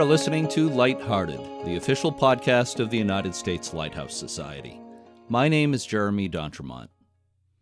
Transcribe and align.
Are 0.00 0.04
listening 0.04 0.48
to 0.48 0.70
Lighthearted, 0.70 1.40
the 1.66 1.76
official 1.76 2.10
podcast 2.10 2.80
of 2.80 2.88
the 2.88 2.96
United 2.96 3.34
States 3.34 3.74
Lighthouse 3.74 4.16
Society. 4.16 4.80
My 5.28 5.46
name 5.46 5.74
is 5.74 5.84
Jeremy 5.84 6.26
D'Entremont. 6.26 6.88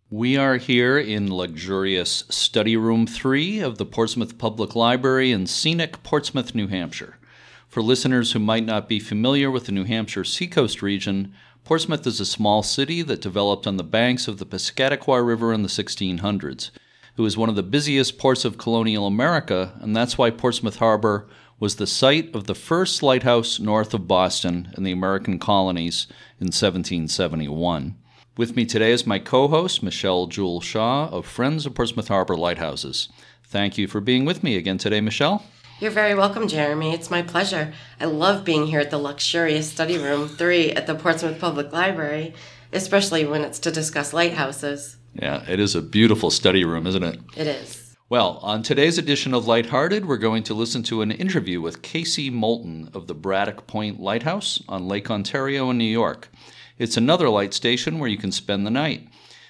We 0.08 0.36
are 0.36 0.56
here 0.56 0.96
in 0.98 1.34
luxurious 1.34 2.22
Study 2.28 2.76
Room 2.76 3.08
3 3.08 3.58
of 3.58 3.78
the 3.78 3.84
Portsmouth 3.84 4.38
Public 4.38 4.76
Library 4.76 5.32
in 5.32 5.48
scenic 5.48 6.04
Portsmouth, 6.04 6.54
New 6.54 6.68
Hampshire. 6.68 7.18
For 7.66 7.82
listeners 7.82 8.30
who 8.30 8.38
might 8.38 8.64
not 8.64 8.88
be 8.88 9.00
familiar 9.00 9.50
with 9.50 9.66
the 9.66 9.72
New 9.72 9.84
Hampshire 9.84 10.22
seacoast 10.22 10.80
region, 10.80 11.34
Portsmouth 11.64 12.06
is 12.06 12.20
a 12.20 12.24
small 12.24 12.62
city 12.62 13.02
that 13.02 13.20
developed 13.20 13.66
on 13.66 13.78
the 13.78 13.82
banks 13.82 14.28
of 14.28 14.38
the 14.38 14.46
Piscataqua 14.46 15.26
River 15.26 15.52
in 15.52 15.62
the 15.64 15.68
1600s. 15.68 16.70
It 17.16 17.22
was 17.22 17.36
one 17.36 17.48
of 17.48 17.56
the 17.56 17.64
busiest 17.64 18.16
ports 18.16 18.44
of 18.44 18.58
colonial 18.58 19.08
America, 19.08 19.72
and 19.80 19.96
that's 19.96 20.16
why 20.16 20.30
Portsmouth 20.30 20.76
Harbor 20.76 21.26
was 21.60 21.76
the 21.76 21.86
site 21.86 22.34
of 22.34 22.46
the 22.46 22.54
first 22.54 23.02
lighthouse 23.02 23.58
north 23.58 23.92
of 23.92 24.06
Boston 24.06 24.72
in 24.76 24.84
the 24.84 24.92
American 24.92 25.38
colonies 25.38 26.06
in 26.40 26.46
1771. 26.46 27.96
With 28.36 28.54
me 28.54 28.64
today 28.64 28.92
is 28.92 29.06
my 29.06 29.18
co 29.18 29.48
host, 29.48 29.82
Michelle 29.82 30.26
Jewel 30.26 30.60
Shaw 30.60 31.08
of 31.08 31.26
Friends 31.26 31.66
of 31.66 31.74
Portsmouth 31.74 32.08
Harbor 32.08 32.36
Lighthouses. 32.36 33.08
Thank 33.44 33.76
you 33.76 33.88
for 33.88 34.00
being 34.00 34.24
with 34.24 34.44
me 34.44 34.56
again 34.56 34.78
today, 34.78 35.00
Michelle. 35.00 35.42
You're 35.80 35.90
very 35.90 36.14
welcome, 36.14 36.46
Jeremy. 36.46 36.92
It's 36.92 37.10
my 37.10 37.22
pleasure. 37.22 37.72
I 38.00 38.04
love 38.04 38.44
being 38.44 38.66
here 38.66 38.80
at 38.80 38.90
the 38.90 38.98
luxurious 38.98 39.70
study 39.70 39.98
room 39.98 40.28
3 40.28 40.72
at 40.72 40.86
the 40.86 40.94
Portsmouth 40.94 41.40
Public 41.40 41.72
Library, 41.72 42.34
especially 42.72 43.24
when 43.24 43.42
it's 43.42 43.58
to 43.60 43.70
discuss 43.70 44.12
lighthouses. 44.12 44.96
Yeah, 45.14 45.44
it 45.48 45.58
is 45.58 45.74
a 45.74 45.82
beautiful 45.82 46.30
study 46.30 46.64
room, 46.64 46.86
isn't 46.86 47.02
it? 47.02 47.20
It 47.36 47.46
is. 47.46 47.87
Well, 48.10 48.38
on 48.40 48.62
today's 48.62 48.96
edition 48.96 49.34
of 49.34 49.46
Lighthearted, 49.46 50.06
we're 50.06 50.16
going 50.16 50.42
to 50.44 50.54
listen 50.54 50.82
to 50.84 51.02
an 51.02 51.10
interview 51.10 51.60
with 51.60 51.82
Casey 51.82 52.30
Moulton 52.30 52.88
of 52.94 53.06
the 53.06 53.14
Braddock 53.14 53.66
Point 53.66 54.00
Lighthouse 54.00 54.62
on 54.66 54.88
Lake 54.88 55.10
Ontario 55.10 55.68
in 55.68 55.76
New 55.76 55.84
York. 55.84 56.30
It's 56.78 56.96
another 56.96 57.28
light 57.28 57.52
station 57.52 57.98
where 57.98 58.08
you 58.08 58.16
can 58.16 58.32
spend 58.32 58.66
the 58.66 58.70
night. 58.70 59.06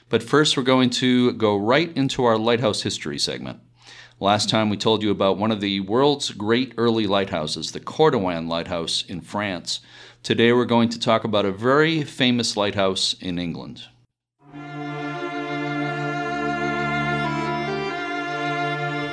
But 0.09 0.25
first, 0.25 0.57
we're 0.57 0.65
going 0.65 0.91
to 0.91 1.35
go 1.35 1.57
right 1.57 1.97
into 1.97 2.25
our 2.25 2.37
lighthouse 2.37 2.83
history 2.83 3.17
segment. 3.17 3.61
Last 4.19 4.51
time 4.51 4.71
we 4.71 4.77
told 4.77 5.05
you 5.05 5.13
about 5.13 5.39
one 5.39 5.53
of 5.53 5.61
the 5.61 5.79
world's 5.79 6.33
great 6.33 6.75
early 6.77 7.07
lighthouses, 7.07 7.71
the 7.71 7.79
Cordouan 7.79 8.49
Lighthouse 8.49 9.05
in 9.07 9.21
France. 9.21 9.79
Today 10.25 10.53
we're 10.53 10.65
going 10.65 10.89
to 10.89 10.99
talk 10.99 11.23
about 11.23 11.45
a 11.45 11.53
very 11.53 12.03
famous 12.03 12.57
lighthouse 12.57 13.15
in 13.21 13.39
England. 13.39 13.85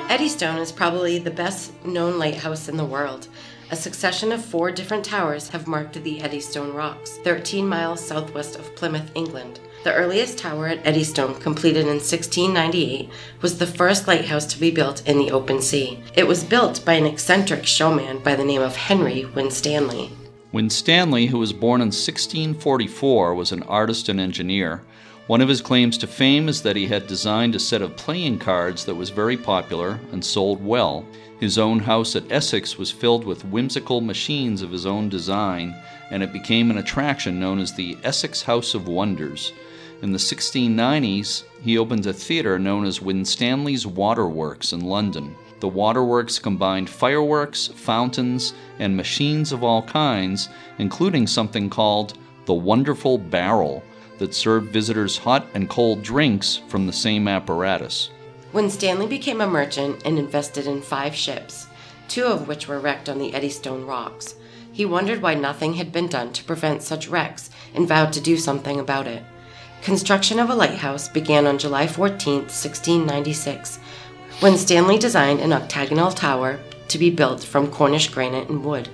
Eddystone 0.08 0.60
is 0.60 0.72
probably 0.72 1.18
the 1.18 1.32
best 1.32 1.84
known 1.84 2.20
lighthouse 2.20 2.70
in 2.70 2.78
the 2.78 2.86
world. 2.86 3.28
A 3.72 3.76
succession 3.76 4.32
of 4.32 4.46
four 4.46 4.70
different 4.70 5.04
towers 5.04 5.50
have 5.50 5.66
marked 5.66 6.02
the 6.04 6.22
Eddystone 6.22 6.74
Rocks, 6.74 7.18
13 7.24 7.68
miles 7.68 8.06
southwest 8.06 8.56
of 8.56 8.76
Plymouth, 8.76 9.12
England. 9.16 9.60
The 9.84 9.94
earliest 9.94 10.38
tower 10.38 10.68
at 10.68 10.86
Eddystone, 10.86 11.34
completed 11.42 11.88
in 11.88 11.98
1698, 11.98 13.10
was 13.42 13.58
the 13.58 13.66
first 13.66 14.08
lighthouse 14.08 14.46
to 14.46 14.60
be 14.60 14.70
built 14.70 15.06
in 15.08 15.18
the 15.18 15.32
open 15.32 15.60
sea. 15.60 16.00
It 16.14 16.28
was 16.28 16.44
built 16.44 16.86
by 16.86 16.94
an 16.94 17.08
eccentric 17.08 17.66
showman 17.66 18.20
by 18.20 18.36
the 18.36 18.46
name 18.46 18.62
of 18.62 18.76
Henry 18.76 19.26
Winstanley. 19.26 20.12
Winstanley, 20.52 21.26
who 21.28 21.40
was 21.40 21.52
born 21.52 21.82
in 21.82 21.88
1644, 21.88 23.34
was 23.34 23.52
an 23.52 23.64
artist 23.64 24.08
and 24.08 24.20
engineer. 24.20 24.84
One 25.28 25.42
of 25.42 25.50
his 25.50 25.62
claims 25.62 25.98
to 25.98 26.08
fame 26.08 26.48
is 26.48 26.62
that 26.62 26.76
he 26.76 26.86
had 26.86 27.08
designed 27.08 27.56
a 27.56 27.60
set 27.60 27.82
of 27.82 27.96
playing 27.96 28.38
cards 28.38 28.86
that 28.86 28.94
was 28.94 29.10
very 29.10 29.36
popular 29.36 30.00
and 30.12 30.24
sold 30.24 30.64
well. 30.64 31.04
His 31.40 31.58
own 31.58 31.80
house 31.80 32.16
at 32.16 32.32
Essex 32.32 32.78
was 32.78 32.92
filled 32.92 33.26
with 33.26 33.44
whimsical 33.46 34.02
machines 34.02 34.62
of 34.62 34.70
his 34.70 34.86
own 34.86 35.10
design, 35.10 35.76
and 36.12 36.22
it 36.22 36.32
became 36.32 36.70
an 36.70 36.78
attraction 36.78 37.40
known 37.40 37.58
as 37.58 37.74
the 37.74 37.98
Essex 38.04 38.44
House 38.44 38.76
of 38.76 38.88
Wonders. 38.88 39.52
In 40.04 40.12
the 40.12 40.20
1690s, 40.20 41.44
he 41.64 41.80
opened 41.80 42.06
a 42.06 42.14
theater 42.14 42.60
known 42.60 42.86
as 42.86 43.02
Winstanley's 43.02 43.88
Waterworks 43.88 44.74
in 44.74 44.82
London. 44.82 45.36
The 45.60 45.68
waterworks 45.68 46.38
combined 46.38 46.88
fireworks, 46.88 47.66
fountains, 47.66 48.54
and 48.78 48.96
machines 48.96 49.52
of 49.52 49.64
all 49.64 49.82
kinds, 49.82 50.50
including 50.78 51.26
something 51.26 51.68
called 51.68 52.16
the 52.46 52.54
Wonderful 52.54 53.18
Barrel 53.18 53.82
that 54.18 54.34
served 54.34 54.72
visitors 54.72 55.18
hot 55.18 55.48
and 55.54 55.70
cold 55.70 56.02
drinks 56.02 56.62
from 56.68 56.88
the 56.88 56.94
same 56.94 57.28
apparatus. 57.28 58.10
Winstanley 58.54 59.08
became 59.08 59.42
a 59.42 59.48
merchant 59.48 60.02
and 60.06 60.18
invested 60.18 60.68
in 60.68 60.82
five 60.82 61.14
ships, 61.14 61.68
two 62.08 62.24
of 62.26 62.48
which 62.48 62.68
were 62.68 62.80
wrecked 62.80 63.10
on 63.10 63.20
the 63.20 63.34
Eddystone 63.34 63.86
rocks. 63.86 64.36
He 64.72 64.86
wondered 64.86 65.22
why 65.22 65.34
nothing 65.34 65.74
had 65.74 65.92
been 65.92 66.08
done 66.08 66.32
to 66.34 66.44
prevent 66.44 66.84
such 66.84 67.08
wrecks 67.08 67.50
and 67.74 67.88
vowed 67.88 68.14
to 68.14 68.22
do 68.22 68.38
something 68.38 68.80
about 68.80 69.08
it. 69.08 69.24
Construction 69.82 70.40
of 70.40 70.50
a 70.50 70.56
lighthouse 70.56 71.08
began 71.10 71.46
on 71.46 71.58
July 71.58 71.88
14, 71.88 72.42
1696, 72.42 73.80
Winstanley 74.42 74.98
designed 74.98 75.40
an 75.40 75.54
octagonal 75.54 76.12
tower 76.12 76.60
to 76.88 76.98
be 76.98 77.10
built 77.10 77.44
from 77.44 77.72
Cornish 77.72 78.10
granite 78.10 78.50
and 78.50 78.64
wood, 78.64 78.90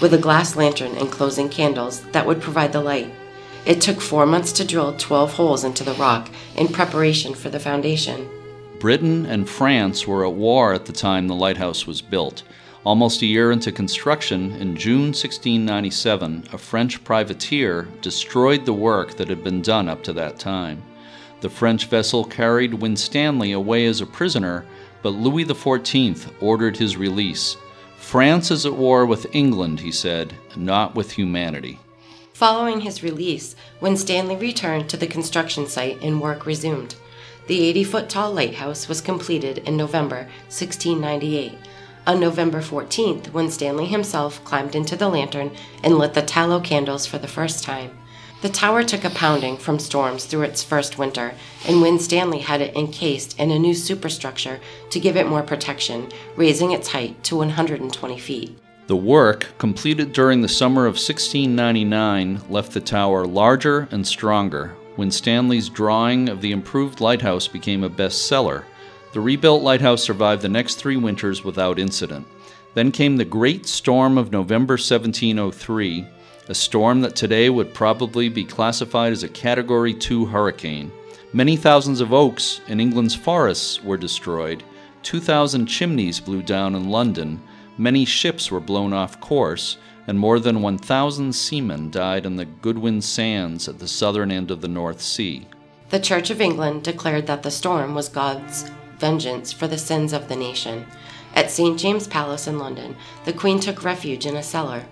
with 0.00 0.12
a 0.12 0.18
glass 0.18 0.56
lantern 0.56 0.96
enclosing 0.96 1.48
candles 1.48 2.02
that 2.12 2.26
would 2.26 2.40
provide 2.40 2.72
the 2.72 2.80
light. 2.80 3.12
It 3.64 3.80
took 3.80 4.00
four 4.00 4.26
months 4.26 4.50
to 4.52 4.66
drill 4.66 4.96
12 4.96 5.34
holes 5.34 5.62
into 5.62 5.84
the 5.84 5.94
rock 5.94 6.28
in 6.56 6.66
preparation 6.68 7.32
for 7.34 7.48
the 7.48 7.60
foundation. 7.60 8.28
Britain 8.80 9.24
and 9.26 9.48
France 9.48 10.04
were 10.04 10.26
at 10.26 10.32
war 10.32 10.72
at 10.72 10.86
the 10.86 10.92
time 10.92 11.28
the 11.28 11.34
lighthouse 11.34 11.86
was 11.86 12.02
built. 12.02 12.42
Almost 12.84 13.22
a 13.22 13.26
year 13.26 13.52
into 13.52 13.70
construction, 13.70 14.50
in 14.56 14.74
June 14.76 15.12
1697, 15.12 16.48
a 16.52 16.58
French 16.58 17.04
privateer 17.04 17.86
destroyed 18.00 18.66
the 18.66 18.72
work 18.72 19.16
that 19.16 19.28
had 19.28 19.44
been 19.44 19.62
done 19.62 19.88
up 19.88 20.02
to 20.02 20.12
that 20.14 20.40
time. 20.40 20.82
The 21.42 21.48
French 21.48 21.86
vessel 21.86 22.24
carried 22.24 22.74
Winstanley 22.74 23.52
away 23.52 23.86
as 23.86 24.00
a 24.00 24.06
prisoner, 24.06 24.66
but 25.02 25.10
Louis 25.10 25.44
XIV 25.44 26.32
ordered 26.40 26.76
his 26.76 26.96
release. 26.96 27.56
France 27.98 28.50
is 28.50 28.66
at 28.66 28.74
war 28.74 29.06
with 29.06 29.32
England, 29.32 29.78
he 29.78 29.92
said, 29.92 30.34
not 30.56 30.96
with 30.96 31.12
humanity. 31.12 31.78
Following 32.42 32.80
his 32.80 33.04
release, 33.04 33.54
Winstanley 33.80 34.34
returned 34.34 34.90
to 34.90 34.96
the 34.96 35.06
construction 35.06 35.68
site 35.68 36.02
and 36.02 36.20
work 36.20 36.44
resumed. 36.44 36.96
The 37.46 37.62
80 37.68 37.84
foot 37.84 38.08
tall 38.08 38.32
lighthouse 38.32 38.88
was 38.88 39.00
completed 39.00 39.58
in 39.58 39.76
November 39.76 40.26
1698. 40.48 41.56
On 42.08 42.18
November 42.18 42.60
14th, 42.60 43.32
Winstanley 43.32 43.86
himself 43.86 44.42
climbed 44.42 44.74
into 44.74 44.96
the 44.96 45.08
lantern 45.08 45.52
and 45.84 45.96
lit 45.96 46.14
the 46.14 46.22
tallow 46.22 46.58
candles 46.58 47.06
for 47.06 47.18
the 47.18 47.28
first 47.28 47.62
time. 47.62 47.96
The 48.40 48.48
tower 48.48 48.82
took 48.82 49.04
a 49.04 49.10
pounding 49.10 49.56
from 49.56 49.78
storms 49.78 50.24
through 50.24 50.42
its 50.42 50.64
first 50.64 50.98
winter, 50.98 51.34
and 51.68 51.80
Winstanley 51.80 52.40
had 52.40 52.60
it 52.60 52.74
encased 52.74 53.38
in 53.38 53.52
a 53.52 53.58
new 53.60 53.72
superstructure 53.72 54.58
to 54.90 54.98
give 54.98 55.16
it 55.16 55.28
more 55.28 55.44
protection, 55.44 56.10
raising 56.34 56.72
its 56.72 56.88
height 56.88 57.22
to 57.22 57.36
120 57.36 58.18
feet. 58.18 58.58
The 58.92 58.96
work, 58.96 59.54
completed 59.56 60.12
during 60.12 60.42
the 60.42 60.48
summer 60.50 60.82
of 60.82 60.96
1699, 60.96 62.42
left 62.50 62.72
the 62.72 62.80
tower 62.80 63.26
larger 63.26 63.88
and 63.90 64.06
stronger. 64.06 64.76
Winstanley's 64.98 65.70
drawing 65.70 66.28
of 66.28 66.42
the 66.42 66.52
improved 66.52 67.00
lighthouse 67.00 67.48
became 67.48 67.84
a 67.84 67.88
bestseller. 67.88 68.64
The 69.14 69.20
rebuilt 69.20 69.62
lighthouse 69.62 70.02
survived 70.02 70.42
the 70.42 70.50
next 70.50 70.74
three 70.74 70.98
winters 70.98 71.42
without 71.42 71.78
incident. 71.78 72.26
Then 72.74 72.92
came 72.92 73.16
the 73.16 73.24
great 73.24 73.64
storm 73.64 74.18
of 74.18 74.30
November 74.30 74.74
1703, 74.74 76.06
a 76.48 76.54
storm 76.54 77.00
that 77.00 77.16
today 77.16 77.48
would 77.48 77.72
probably 77.72 78.28
be 78.28 78.44
classified 78.44 79.14
as 79.14 79.22
a 79.22 79.28
Category 79.30 79.94
2 79.94 80.26
hurricane. 80.26 80.92
Many 81.32 81.56
thousands 81.56 82.02
of 82.02 82.12
oaks 82.12 82.60
in 82.68 82.78
England's 82.78 83.14
forests 83.14 83.82
were 83.82 83.96
destroyed. 83.96 84.62
2,000 85.02 85.64
chimneys 85.64 86.20
blew 86.20 86.42
down 86.42 86.74
in 86.74 86.90
London 86.90 87.40
Many 87.82 88.04
ships 88.04 88.48
were 88.48 88.60
blown 88.60 88.92
off 88.92 89.18
course, 89.18 89.76
and 90.06 90.16
more 90.16 90.38
than 90.38 90.62
1,000 90.62 91.34
seamen 91.34 91.90
died 91.90 92.24
in 92.24 92.36
the 92.36 92.44
Goodwin 92.44 93.02
Sands 93.02 93.66
at 93.66 93.80
the 93.80 93.88
southern 93.88 94.30
end 94.30 94.52
of 94.52 94.60
the 94.60 94.68
North 94.68 95.02
Sea. 95.02 95.48
The 95.88 95.98
Church 95.98 96.30
of 96.30 96.40
England 96.40 96.84
declared 96.84 97.26
that 97.26 97.42
the 97.42 97.50
storm 97.50 97.96
was 97.96 98.08
God's 98.08 98.70
vengeance 98.98 99.52
for 99.52 99.66
the 99.66 99.78
sins 99.78 100.12
of 100.12 100.28
the 100.28 100.36
nation. 100.36 100.86
At 101.34 101.50
St. 101.50 101.76
James 101.76 102.06
Palace 102.06 102.46
in 102.46 102.60
London, 102.60 102.94
the 103.24 103.32
Queen 103.32 103.58
took 103.58 103.82
refuge 103.82 104.26
in 104.26 104.36
a 104.36 104.44
cellar. 104.44 104.84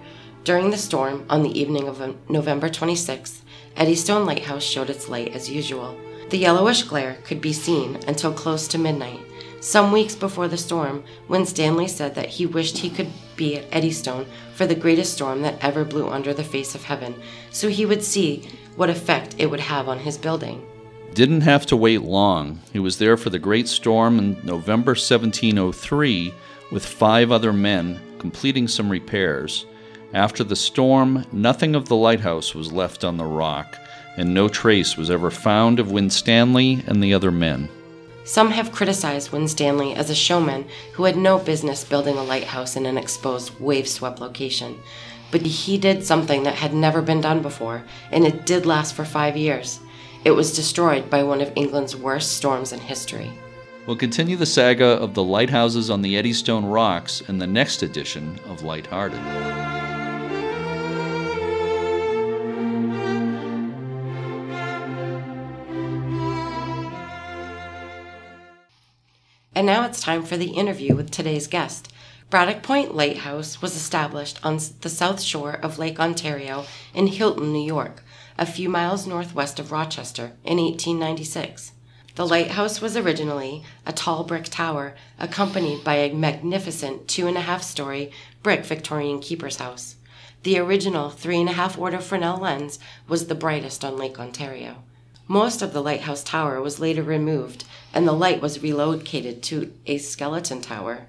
During 0.43 0.71
the 0.71 0.77
storm, 0.77 1.27
on 1.31 1.45
the 1.45 1.57
evening 1.57 1.87
of 1.87 2.03
November 2.29 2.69
26th, 2.69 3.43
Eddystone 3.77 4.27
Lighthouse 4.27 4.65
showed 4.65 4.91
its 4.91 5.09
light 5.09 5.33
as 5.33 5.49
usual. 5.49 5.97
The 6.31 6.39
yellowish 6.39 6.83
glare 6.83 7.19
could 7.23 7.41
be 7.41 7.53
seen 7.53 8.01
until 8.09 8.33
close 8.33 8.67
to 8.67 8.79
midnight. 8.79 9.21
Some 9.61 9.93
weeks 9.93 10.15
before 10.15 10.49
the 10.49 10.57
storm, 10.57 11.05
Winstanley 11.29 11.87
said 11.87 12.15
that 12.15 12.31
he 12.31 12.47
wished 12.47 12.79
he 12.79 12.89
could 12.89 13.11
be 13.37 13.57
at 13.57 13.67
Eddystone 13.71 14.25
for 14.55 14.67
the 14.67 14.75
greatest 14.75 15.13
storm 15.13 15.43
that 15.43 15.63
ever 15.63 15.85
blew 15.85 16.09
under 16.09 16.33
the 16.33 16.43
face 16.43 16.75
of 16.75 16.85
heaven, 16.85 17.15
so 17.51 17.69
he 17.69 17.85
would 17.85 18.03
see 18.03 18.49
what 18.77 18.89
effect 18.89 19.35
it 19.37 19.51
would 19.51 19.61
have 19.61 19.87
on 19.87 19.99
his 19.99 20.17
building. 20.17 20.67
Didn't 21.13 21.43
have 21.43 21.67
to 21.67 21.77
wait 21.77 22.01
long. 22.01 22.61
He 22.73 22.79
was 22.79 22.97
there 22.97 23.19
for 23.19 23.29
the 23.29 23.39
great 23.39 23.69
storm 23.69 24.19
in 24.19 24.41
November 24.45 24.93
1703 24.93 26.33
with 26.73 26.87
five 26.87 27.31
other 27.31 27.53
men, 27.53 28.01
completing 28.19 28.67
some 28.67 28.89
repairs. 28.89 29.67
After 30.15 30.43
the 30.43 30.57
storm, 30.57 31.27
nothing 31.33 31.75
of 31.75 31.87
the 31.87 31.97
lighthouse 31.97 32.55
was 32.55 32.73
left 32.73 33.05
on 33.05 33.19
the 33.19 33.27
rock, 33.27 33.77
and 34.17 34.33
no 34.33 34.49
trace 34.49 34.97
was 34.97 35.11
ever 35.11 35.31
found 35.31 35.79
of 35.79 35.93
Winstanley 35.93 36.83
and 36.87 37.03
the 37.03 37.13
other 37.13 37.31
men. 37.31 37.69
Some 38.25 38.51
have 38.51 38.73
criticized 38.73 39.33
Winstanley 39.33 39.95
as 39.95 40.11
a 40.11 40.15
showman 40.15 40.67
who 40.93 41.05
had 41.05 41.17
no 41.17 41.39
business 41.39 41.85
building 41.85 42.17
a 42.17 42.23
lighthouse 42.23 42.77
in 42.77 42.87
an 42.87 42.99
exposed, 42.99 43.59
wave 43.59 43.89
swept 43.89 44.21
location. 44.21 44.79
But 45.31 45.43
he 45.43 45.79
did 45.79 46.05
something 46.05 46.43
that 46.43 46.55
had 46.55 46.75
never 46.75 47.03
been 47.03 47.21
done 47.21 47.41
before, 47.41 47.85
and 48.11 48.27
it 48.27 48.47
did 48.47 48.67
last 48.67 48.95
for 48.95 49.05
five 49.05 49.37
years. 49.37 49.81
It 50.25 50.33
was 50.33 50.55
destroyed 50.55 51.09
by 51.09 51.23
one 51.23 51.41
of 51.41 51.53
England's 51.57 51.97
worst 51.97 52.37
storms 52.37 52.73
in 52.73 52.81
history. 52.81 53.31
We'll 53.87 53.97
continue 53.97 54.37
the 54.37 54.47
saga 54.47 54.85
of 54.85 55.15
the 55.15 55.25
lighthouses 55.25 55.89
on 55.89 56.03
the 56.03 56.17
Eddystone 56.17 56.67
Rocks 56.67 57.23
in 57.23 57.39
the 57.39 57.47
next 57.47 57.83
edition 57.83 58.39
of 58.47 58.63
Lighthearted. 58.63 59.80
And 69.61 69.67
now 69.67 69.85
it's 69.85 70.01
time 70.01 70.23
for 70.23 70.39
the 70.39 70.53
interview 70.53 70.97
with 70.97 71.11
today's 71.11 71.47
guest. 71.47 71.93
Braddock 72.31 72.63
Point 72.63 72.95
Lighthouse 72.95 73.61
was 73.61 73.77
established 73.77 74.41
on 74.43 74.59
the 74.81 74.89
south 74.89 75.21
shore 75.21 75.53
of 75.53 75.79
Lake 75.79 76.01
Ontario 76.01 76.65
in 76.95 77.09
Hilton, 77.09 77.53
New 77.53 77.67
York, 77.67 78.03
a 78.39 78.47
few 78.47 78.71
miles 78.71 79.07
northwest 79.07 79.61
of 79.61 79.71
Rochester, 79.71 80.33
in 80.45 80.57
1896. 80.57 81.73
The 82.15 82.27
lighthouse 82.27 82.81
was 82.81 82.97
originally 82.97 83.63
a 83.85 83.93
tall 83.93 84.25
brick 84.25 84.45
tower 84.45 84.95
accompanied 85.19 85.85
by 85.85 85.97
a 85.97 86.15
magnificent 86.15 87.07
two 87.07 87.27
and 87.27 87.37
a 87.37 87.43
half 87.43 87.63
story 87.63 88.13
brick 88.43 88.65
Victorian 88.65 89.21
keeper's 89.21 89.57
house. 89.57 89.97
The 90.43 90.59
original 90.59 91.11
three 91.11 91.39
and 91.39 91.51
a 91.51 91.53
half 91.53 91.77
order 91.77 91.99
Fresnel 91.99 92.39
lens 92.39 92.79
was 93.07 93.27
the 93.27 93.35
brightest 93.35 93.85
on 93.85 93.99
Lake 93.99 94.19
Ontario. 94.19 94.85
Most 95.31 95.63
of 95.63 95.73
the 95.73 95.81
lighthouse 95.81 96.25
tower 96.25 96.61
was 96.61 96.81
later 96.81 97.05
removed, 97.05 97.63
and 97.95 98.05
the 98.05 98.11
light 98.11 98.43
was 98.43 98.65
relocated 98.65 99.45
to 99.45 99.73
a 99.87 99.99
skeleton 99.99 100.61
tower. 100.61 101.07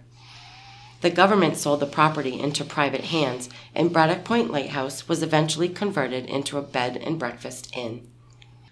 The 1.01 1.09
government 1.09 1.57
sold 1.57 1.79
the 1.79 1.87
property 1.87 2.39
into 2.39 2.63
private 2.63 3.05
hands, 3.05 3.49
and 3.73 3.91
Braddock 3.91 4.23
Point 4.23 4.51
Lighthouse 4.51 5.07
was 5.07 5.23
eventually 5.23 5.69
converted 5.69 6.27
into 6.27 6.59
a 6.59 6.61
bed 6.61 6.97
and 6.97 7.17
breakfast 7.17 7.75
inn. 7.75 8.07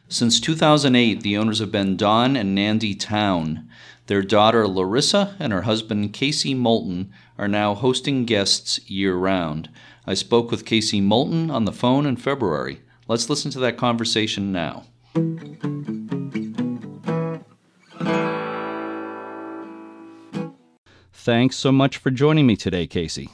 Since 0.08 0.40
2008, 0.40 1.24
the 1.24 1.36
owners 1.36 1.58
have 1.58 1.72
been 1.72 1.98
Don 1.98 2.36
and 2.36 2.54
Nandy 2.54 2.94
Town. 2.94 3.68
Their 4.06 4.22
daughter 4.22 4.68
Larissa 4.68 5.36
and 5.40 5.52
her 5.52 5.64
husband 5.64 6.14
Casey 6.14 6.54
Moulton 6.54 7.12
are 7.40 7.48
now 7.48 7.74
hosting 7.74 8.26
guests 8.26 8.88
year 8.88 9.16
round. 9.16 9.70
I 10.06 10.14
spoke 10.14 10.52
with 10.52 10.64
Casey 10.64 11.02
Moulton 11.02 11.50
on 11.50 11.66
the 11.66 11.72
phone 11.72 12.06
in 12.06 12.18
February. 12.18 12.82
Let's 13.08 13.32
listen 13.32 13.50
to 13.50 13.60
that 13.62 13.78
conversation 13.78 14.52
now. 14.52 14.84
Thanks 21.14 21.58
so 21.58 21.72
much 21.72 21.98
for 21.98 22.10
joining 22.12 22.48
me 22.48 22.56
today, 22.56 22.88
Casey. 22.88 23.30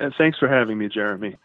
Uh, 0.00 0.10
thanks 0.18 0.38
for 0.38 0.48
having 0.48 0.78
me, 0.78 0.88
Jeremy. 0.88 1.36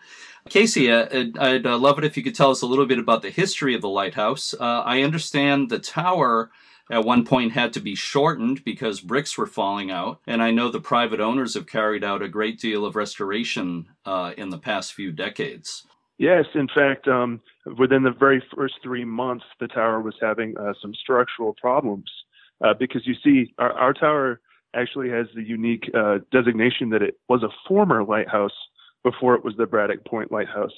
Casey, 0.50 0.91
uh, 0.91 1.07
I'd 1.39 1.65
uh, 1.65 1.77
love 1.77 1.97
it 1.97 2.06
if 2.06 2.15
you 2.15 2.23
could 2.23 2.35
tell 2.35 2.51
us 2.51 2.62
a 2.62 2.67
little 2.67 2.85
bit 2.85 3.00
about 3.00 3.21
the 3.21 3.29
history 3.29 3.75
of 3.75 3.81
the 3.81 3.89
lighthouse. 3.89 4.53
Uh, 4.53 4.81
I 4.85 5.01
understand 5.01 5.69
the 5.69 5.79
tower 5.79 6.51
at 6.89 7.03
one 7.03 7.25
point 7.25 7.53
had 7.53 7.73
to 7.73 7.79
be 7.79 7.95
shortened 7.95 8.63
because 8.63 9.00
bricks 9.01 9.38
were 9.38 9.47
falling 9.47 9.89
out, 9.89 10.21
and 10.27 10.41
I 10.41 10.51
know 10.51 10.69
the 10.69 10.79
private 10.79 11.19
owners 11.19 11.56
have 11.56 11.65
carried 11.65 12.03
out 12.03 12.21
a 12.21 12.27
great 12.27 12.59
deal 12.59 12.85
of 12.85 12.95
restoration 12.95 13.88
uh, 14.06 14.33
in 14.38 14.50
the 14.50 14.59
past 14.59 14.94
few 14.94 15.11
decades. 15.11 15.85
Yes, 16.17 16.45
in 16.53 16.67
fact, 16.73 17.07
um, 17.07 17.41
within 17.77 18.03
the 18.03 18.12
very 18.12 18.41
first 18.56 18.75
three 18.81 19.03
months, 19.03 19.44
the 19.59 19.67
tower 19.67 20.01
was 20.01 20.15
having 20.21 20.56
uh, 20.57 20.73
some 20.81 20.94
structural 20.94 21.53
problems 21.53 22.09
uh, 22.63 22.73
because 22.73 23.06
you 23.06 23.15
see, 23.23 23.53
our, 23.57 23.73
our, 23.73 23.94
tower 23.94 24.39
actually 24.73 25.09
has 25.09 25.27
the 25.35 25.44
unique 25.44 25.89
uh, 25.94 26.19
designation 26.31 26.89
that 26.89 27.01
it 27.01 27.15
was 27.27 27.44
a 27.44 27.50
former 27.67 28.03
lighthouse 28.03 28.53
before 29.03 29.35
it 29.35 29.44
was 29.44 29.56
the 29.57 29.65
Braddock 29.65 30.06
Point 30.06 30.31
Lighthouse. 30.31 30.73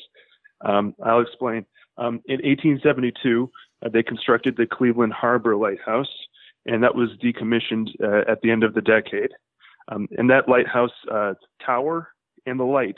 Um, 0.65 0.95
I'll 1.05 1.21
explain. 1.21 1.65
Um, 1.97 2.21
in 2.25 2.37
1872, 2.37 3.49
uh, 3.85 3.89
they 3.89 4.03
constructed 4.03 4.57
the 4.57 4.65
Cleveland 4.65 5.13
Harbor 5.13 5.55
Lighthouse, 5.55 6.11
and 6.65 6.83
that 6.83 6.95
was 6.95 7.09
decommissioned 7.23 7.89
uh, 8.03 8.29
at 8.29 8.41
the 8.41 8.49
end 8.49 8.63
of 8.63 8.73
the 8.73 8.81
decade. 8.81 9.31
Um, 9.89 10.07
and 10.17 10.29
that 10.29 10.49
lighthouse 10.49 10.91
uh, 11.11 11.33
tower 11.65 12.09
and 12.45 12.59
the 12.59 12.65
light 12.65 12.97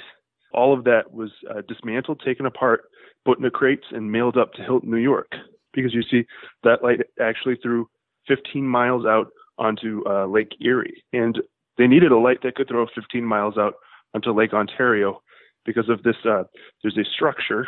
all 0.53 0.73
of 0.77 0.83
that 0.85 1.13
was 1.13 1.31
uh, 1.49 1.61
dismantled, 1.67 2.21
taken 2.25 2.45
apart, 2.45 2.83
put 3.25 3.37
into 3.37 3.51
crates, 3.51 3.85
and 3.91 4.11
mailed 4.11 4.37
up 4.37 4.53
to 4.53 4.63
Hilton, 4.63 4.89
New 4.89 4.97
York. 4.97 5.31
Because 5.73 5.93
you 5.93 6.01
see, 6.01 6.25
that 6.63 6.83
light 6.83 6.99
actually 7.21 7.57
threw 7.61 7.87
15 8.27 8.65
miles 8.67 9.05
out 9.05 9.27
onto 9.57 10.03
uh, 10.07 10.25
Lake 10.25 10.51
Erie. 10.61 11.03
And 11.13 11.39
they 11.77 11.87
needed 11.87 12.11
a 12.11 12.17
light 12.17 12.39
that 12.43 12.55
could 12.55 12.67
throw 12.67 12.87
15 12.95 13.23
miles 13.23 13.57
out 13.57 13.75
onto 14.13 14.31
Lake 14.31 14.53
Ontario 14.53 15.21
because 15.65 15.89
of 15.89 16.03
this. 16.03 16.15
Uh, 16.25 16.43
there's 16.81 16.97
a 16.97 17.03
structure, 17.03 17.67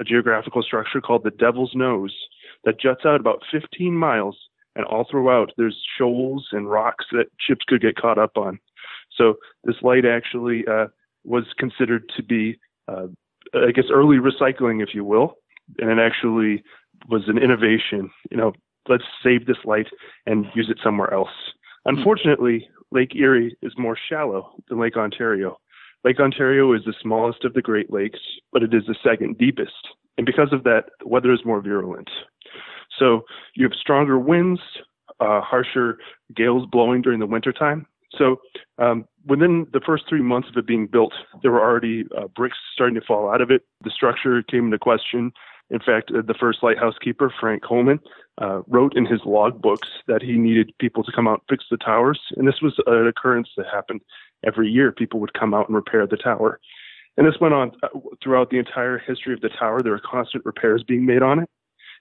a 0.00 0.04
geographical 0.04 0.62
structure 0.62 1.00
called 1.00 1.24
the 1.24 1.30
Devil's 1.30 1.72
Nose 1.74 2.14
that 2.64 2.80
juts 2.80 3.04
out 3.04 3.20
about 3.20 3.42
15 3.50 3.94
miles, 3.94 4.36
and 4.76 4.84
all 4.84 5.06
throughout 5.10 5.50
there's 5.56 5.82
shoals 5.98 6.48
and 6.52 6.70
rocks 6.70 7.06
that 7.12 7.26
ships 7.40 7.64
could 7.66 7.82
get 7.82 7.96
caught 7.96 8.18
up 8.18 8.36
on. 8.36 8.58
So 9.16 9.34
this 9.64 9.76
light 9.82 10.04
actually 10.04 10.64
uh, 10.70 10.86
was 11.24 11.44
considered 11.58 12.10
to 12.16 12.22
be, 12.22 12.58
uh, 12.88 13.06
I 13.54 13.72
guess, 13.72 13.86
early 13.92 14.16
recycling, 14.16 14.82
if 14.82 14.94
you 14.94 15.04
will, 15.04 15.34
and 15.78 15.90
it 15.90 15.98
actually 15.98 16.62
was 17.08 17.22
an 17.28 17.38
innovation. 17.38 18.10
You 18.30 18.36
know, 18.36 18.52
let's 18.88 19.04
save 19.22 19.46
this 19.46 19.64
light 19.64 19.88
and 20.26 20.46
use 20.54 20.68
it 20.70 20.78
somewhere 20.82 21.12
else. 21.12 21.30
Unfortunately, 21.84 22.68
Lake 22.92 23.14
Erie 23.14 23.56
is 23.62 23.72
more 23.78 23.96
shallow 24.08 24.52
than 24.68 24.78
Lake 24.78 24.96
Ontario. 24.96 25.58
Lake 26.04 26.20
Ontario 26.20 26.72
is 26.72 26.82
the 26.84 26.94
smallest 27.00 27.44
of 27.44 27.54
the 27.54 27.62
Great 27.62 27.92
Lakes, 27.92 28.20
but 28.52 28.62
it 28.62 28.74
is 28.74 28.82
the 28.86 28.96
second 29.04 29.38
deepest. 29.38 29.72
And 30.16 30.26
because 30.26 30.52
of 30.52 30.64
that, 30.64 30.84
the 31.00 31.08
weather 31.08 31.32
is 31.32 31.44
more 31.44 31.60
virulent. 31.60 32.10
So 32.98 33.22
you 33.54 33.64
have 33.64 33.72
stronger 33.74 34.18
winds, 34.18 34.60
uh, 35.20 35.40
harsher 35.40 35.98
gales 36.34 36.66
blowing 36.70 37.02
during 37.02 37.20
the 37.20 37.26
wintertime. 37.26 37.86
So 38.16 38.40
um, 38.78 39.04
within 39.26 39.66
the 39.72 39.80
first 39.84 40.04
three 40.08 40.22
months 40.22 40.48
of 40.48 40.56
it 40.56 40.66
being 40.66 40.86
built, 40.86 41.12
there 41.42 41.52
were 41.52 41.60
already 41.60 42.04
uh, 42.16 42.26
bricks 42.28 42.58
starting 42.72 42.94
to 42.96 43.06
fall 43.06 43.30
out 43.32 43.40
of 43.40 43.50
it. 43.50 43.62
The 43.84 43.90
structure 43.90 44.42
came 44.42 44.66
into 44.66 44.78
question. 44.78 45.32
In 45.70 45.78
fact, 45.78 46.10
uh, 46.10 46.22
the 46.26 46.34
first 46.34 46.62
lighthouse 46.62 46.96
keeper, 47.02 47.32
Frank 47.40 47.62
Coleman, 47.62 48.00
uh, 48.40 48.62
wrote 48.66 48.96
in 48.96 49.06
his 49.06 49.20
log 49.24 49.62
books 49.62 49.88
that 50.08 50.22
he 50.22 50.32
needed 50.32 50.72
people 50.80 51.04
to 51.04 51.12
come 51.12 51.28
out 51.28 51.42
and 51.48 51.48
fix 51.48 51.64
the 51.70 51.76
towers. 51.76 52.20
And 52.36 52.48
this 52.48 52.60
was 52.60 52.74
an 52.86 53.06
occurrence 53.06 53.48
that 53.56 53.66
happened 53.72 54.00
every 54.44 54.68
year. 54.68 54.90
People 54.90 55.20
would 55.20 55.34
come 55.34 55.54
out 55.54 55.68
and 55.68 55.76
repair 55.76 56.06
the 56.06 56.16
tower. 56.16 56.58
And 57.16 57.26
this 57.26 57.40
went 57.40 57.54
on 57.54 57.72
uh, 57.82 57.88
throughout 58.22 58.50
the 58.50 58.58
entire 58.58 58.98
history 58.98 59.34
of 59.34 59.40
the 59.40 59.50
tower. 59.50 59.82
There 59.82 59.92
were 59.92 60.00
constant 60.00 60.44
repairs 60.44 60.82
being 60.86 61.06
made 61.06 61.22
on 61.22 61.38
it. 61.38 61.48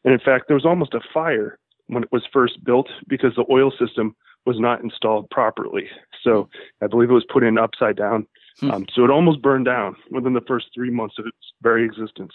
And 0.04 0.14
in 0.14 0.20
fact, 0.20 0.46
there 0.48 0.56
was 0.56 0.66
almost 0.66 0.94
a 0.94 1.02
fire 1.14 1.60
when 1.88 2.04
it 2.04 2.12
was 2.12 2.24
first 2.32 2.64
built 2.64 2.88
because 3.08 3.34
the 3.36 3.46
oil 3.52 3.72
system 3.72 4.16
was 4.50 4.60
not 4.60 4.82
installed 4.82 5.30
properly. 5.30 5.88
So 6.24 6.50
I 6.82 6.88
believe 6.88 7.12
it 7.12 7.14
was 7.14 7.26
put 7.32 7.44
in 7.44 7.60
upside 7.60 7.96
down. 7.96 8.26
Hmm. 8.60 8.72
Um, 8.72 8.86
so 8.92 9.04
it 9.04 9.12
almost 9.12 9.44
burned 9.44 9.66
down 9.66 9.96
within 10.10 10.34
the 10.34 10.48
first 10.48 10.70
three 10.74 10.90
months 10.90 11.20
of 11.20 11.28
its 11.28 11.38
very 11.62 11.86
existence. 11.86 12.34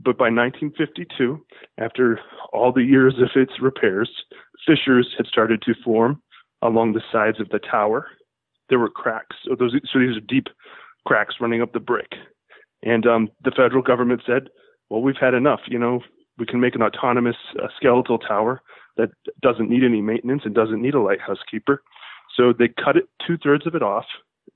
But 0.00 0.16
by 0.16 0.30
1952, 0.30 1.44
after 1.78 2.18
all 2.54 2.72
the 2.72 2.82
years 2.82 3.16
of 3.18 3.28
its 3.36 3.60
repairs, 3.60 4.10
fissures 4.66 5.14
had 5.18 5.26
started 5.26 5.60
to 5.62 5.74
form 5.84 6.22
along 6.62 6.94
the 6.94 7.02
sides 7.12 7.40
of 7.40 7.50
the 7.50 7.58
tower. 7.58 8.06
There 8.70 8.78
were 8.78 8.88
cracks. 8.88 9.36
So, 9.44 9.54
those, 9.54 9.72
so 9.92 9.98
these 9.98 10.16
are 10.16 10.20
deep 10.26 10.46
cracks 11.06 11.34
running 11.42 11.60
up 11.60 11.74
the 11.74 11.80
brick. 11.80 12.12
And 12.82 13.06
um, 13.06 13.28
the 13.44 13.50
federal 13.50 13.82
government 13.82 14.22
said, 14.26 14.48
well, 14.88 15.02
we've 15.02 15.20
had 15.20 15.34
enough. 15.34 15.60
You 15.66 15.78
know, 15.78 16.00
we 16.38 16.46
can 16.46 16.58
make 16.58 16.74
an 16.74 16.82
autonomous 16.82 17.36
uh, 17.62 17.68
skeletal 17.76 18.18
tower 18.18 18.62
that 18.96 19.10
doesn't 19.42 19.70
need 19.70 19.84
any 19.84 20.00
maintenance 20.00 20.42
and 20.44 20.54
doesn't 20.54 20.82
need 20.82 20.94
a 20.94 21.00
lighthouse 21.00 21.38
keeper. 21.50 21.82
So 22.36 22.52
they 22.52 22.68
cut 22.68 22.96
it 22.96 23.08
two 23.26 23.36
thirds 23.38 23.66
of 23.66 23.74
it 23.74 23.82
off 23.82 24.06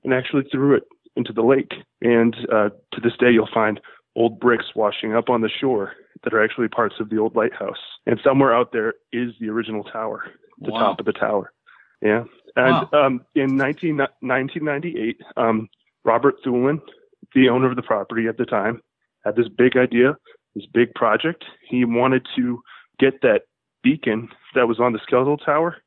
and 0.03 0.13
actually 0.13 0.43
threw 0.51 0.75
it 0.75 0.83
into 1.15 1.33
the 1.33 1.41
lake. 1.41 1.73
And 2.01 2.35
uh, 2.51 2.69
to 2.93 3.01
this 3.01 3.13
day, 3.19 3.31
you'll 3.31 3.49
find 3.53 3.79
old 4.15 4.39
bricks 4.39 4.65
washing 4.75 5.15
up 5.15 5.29
on 5.29 5.41
the 5.41 5.49
shore 5.49 5.93
that 6.23 6.33
are 6.33 6.43
actually 6.43 6.67
parts 6.67 6.95
of 6.99 7.09
the 7.09 7.17
old 7.17 7.35
lighthouse. 7.35 7.77
And 8.05 8.19
somewhere 8.23 8.53
out 8.53 8.71
there 8.71 8.95
is 9.13 9.31
the 9.39 9.49
original 9.49 9.83
tower, 9.83 10.23
the 10.59 10.71
wow. 10.71 10.79
top 10.79 10.99
of 10.99 11.05
the 11.05 11.13
tower. 11.13 11.53
Yeah. 12.01 12.23
And 12.55 12.87
wow. 12.91 13.05
um, 13.05 13.25
in 13.35 13.55
19, 13.55 13.97
1998, 13.97 15.17
um, 15.37 15.69
Robert 16.03 16.35
Thulin, 16.45 16.81
the 17.35 17.49
owner 17.49 17.69
of 17.69 17.75
the 17.75 17.81
property 17.81 18.27
at 18.27 18.37
the 18.37 18.45
time, 18.45 18.81
had 19.23 19.35
this 19.35 19.47
big 19.47 19.77
idea, 19.77 20.15
this 20.55 20.65
big 20.73 20.93
project. 20.95 21.45
He 21.69 21.85
wanted 21.85 22.25
to 22.35 22.61
get 22.99 23.21
that 23.21 23.43
beacon 23.83 24.29
that 24.55 24.67
was 24.67 24.79
on 24.79 24.93
the 24.93 24.99
skeletal 25.03 25.37
tower 25.37 25.77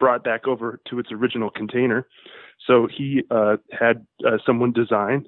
brought 0.00 0.24
back 0.24 0.46
over 0.46 0.80
to 0.88 0.98
its 0.98 1.10
original 1.12 1.50
container. 1.50 2.06
So 2.66 2.86
he 2.86 3.22
uh, 3.30 3.56
had 3.78 4.06
uh, 4.26 4.38
someone 4.44 4.72
design. 4.72 5.26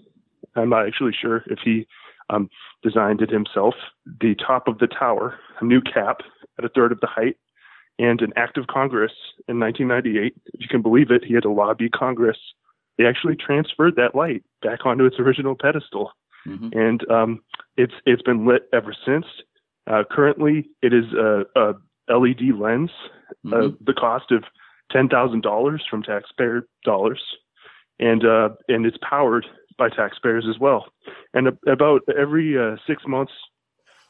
I'm 0.54 0.70
not 0.70 0.87
actually 0.87 1.14
sure 1.18 1.42
if 1.46 1.58
he 1.64 1.87
um, 2.30 2.49
designed 2.82 3.20
it 3.20 3.30
himself. 3.30 3.75
The 4.20 4.35
top 4.35 4.68
of 4.68 4.78
the 4.78 4.87
tower, 4.87 5.38
a 5.61 5.64
new 5.64 5.80
cap 5.80 6.18
at 6.58 6.64
a 6.64 6.68
third 6.68 6.92
of 6.92 7.00
the 7.00 7.06
height, 7.06 7.37
and 7.99 8.20
an 8.20 8.32
act 8.37 8.58
of 8.58 8.66
Congress 8.66 9.12
in 9.49 9.58
1998. 9.58 10.35
If 10.52 10.61
you 10.61 10.68
can 10.68 10.82
believe 10.82 11.11
it, 11.11 11.25
he 11.25 11.35
had 11.35 11.44
to 11.44 11.50
lobby 11.50 11.88
Congress. 11.88 12.38
They 12.99 13.06
actually 13.06 13.37
transferred 13.37 13.96
that 13.96 14.14
light 14.14 14.42
back 14.62 14.85
onto 14.85 15.04
its 15.04 15.16
original 15.18 15.54
pedestal, 15.54 16.12
mm-hmm. 16.46 16.68
and 16.73 17.11
um, 17.11 17.42
it's 17.76 17.92
it's 18.06 18.23
been 18.23 18.46
lit 18.46 18.68
ever 18.73 18.94
since. 19.04 19.26
Uh, 19.87 20.02
currently, 20.11 20.68
it 20.82 20.92
is 20.92 21.04
a, 21.12 21.44
a 21.54 21.75
LED 22.08 22.58
lens, 22.58 22.90
uh, 23.46 23.48
mm-hmm. 23.48 23.52
uh, 23.54 23.68
the 23.84 23.94
cost 23.94 24.30
of 24.30 24.44
ten 24.90 25.08
thousand 25.08 25.42
dollars 25.42 25.84
from 25.88 26.02
taxpayer 26.02 26.66
dollars, 26.84 27.22
and 27.98 28.25
uh, 28.25 28.50
and 28.68 28.86
it's 28.86 28.98
powered 28.98 29.46
by 29.78 29.88
taxpayers 29.88 30.46
as 30.48 30.58
well. 30.58 30.86
And 31.34 31.48
about 31.66 32.02
every 32.18 32.58
uh, 32.58 32.76
six 32.86 33.02
months, 33.06 33.32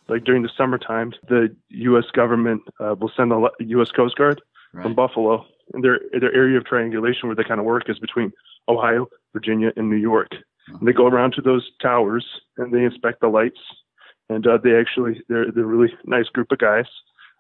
like 0.08 0.24
during 0.24 0.42
the 0.42 0.50
summertime, 0.56 1.12
the 1.28 1.54
U.S. 1.68 2.04
government 2.12 2.62
uh, 2.80 2.94
will 2.98 3.10
send 3.16 3.30
the 3.30 3.50
U.S. 3.58 3.90
Coast 3.90 4.16
Guard 4.16 4.40
right. 4.72 4.82
from 4.82 4.94
Buffalo, 4.94 5.44
and 5.74 5.82
their 5.82 6.00
their 6.20 6.34
area 6.34 6.58
of 6.58 6.64
triangulation 6.64 7.28
where 7.28 7.36
they 7.36 7.44
kind 7.44 7.60
of 7.60 7.66
work 7.66 7.88
is 7.88 7.98
between 7.98 8.32
Ohio, 8.68 9.08
Virginia, 9.32 9.72
and 9.76 9.90
New 9.90 9.96
York. 9.96 10.28
Uh-huh. 10.32 10.78
And 10.78 10.88
they 10.88 10.92
go 10.92 11.06
around 11.06 11.32
to 11.34 11.42
those 11.42 11.68
towers 11.80 12.26
and 12.56 12.72
they 12.72 12.84
inspect 12.84 13.20
the 13.20 13.28
lights, 13.28 13.60
and 14.28 14.46
uh, 14.46 14.58
they 14.62 14.76
actually 14.76 15.22
they're 15.28 15.50
they're 15.50 15.64
a 15.64 15.66
really 15.66 15.92
nice 16.04 16.28
group 16.28 16.52
of 16.52 16.58
guys. 16.58 16.86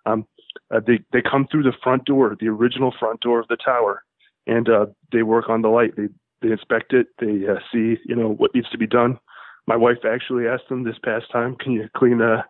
Um, 0.04 0.26
uh, 0.74 0.80
they 0.86 1.00
they 1.12 1.22
come 1.22 1.46
through 1.50 1.62
the 1.62 1.72
front 1.82 2.04
door, 2.04 2.36
the 2.38 2.48
original 2.48 2.92
front 2.98 3.20
door 3.20 3.40
of 3.40 3.48
the 3.48 3.56
tower, 3.56 4.02
and 4.46 4.68
uh, 4.68 4.86
they 5.12 5.22
work 5.22 5.48
on 5.48 5.62
the 5.62 5.68
light. 5.68 5.96
They 5.96 6.08
they 6.42 6.52
inspect 6.52 6.92
it. 6.92 7.08
They 7.18 7.46
uh, 7.48 7.60
see 7.72 7.96
you 8.04 8.16
know 8.16 8.28
what 8.28 8.54
needs 8.54 8.70
to 8.70 8.78
be 8.78 8.86
done. 8.86 9.18
My 9.66 9.76
wife 9.76 9.98
actually 10.08 10.46
asked 10.46 10.68
them 10.68 10.84
this 10.84 10.98
past 11.02 11.30
time, 11.30 11.56
"Can 11.56 11.72
you 11.72 11.88
clean 11.96 12.20
uh 12.20 12.42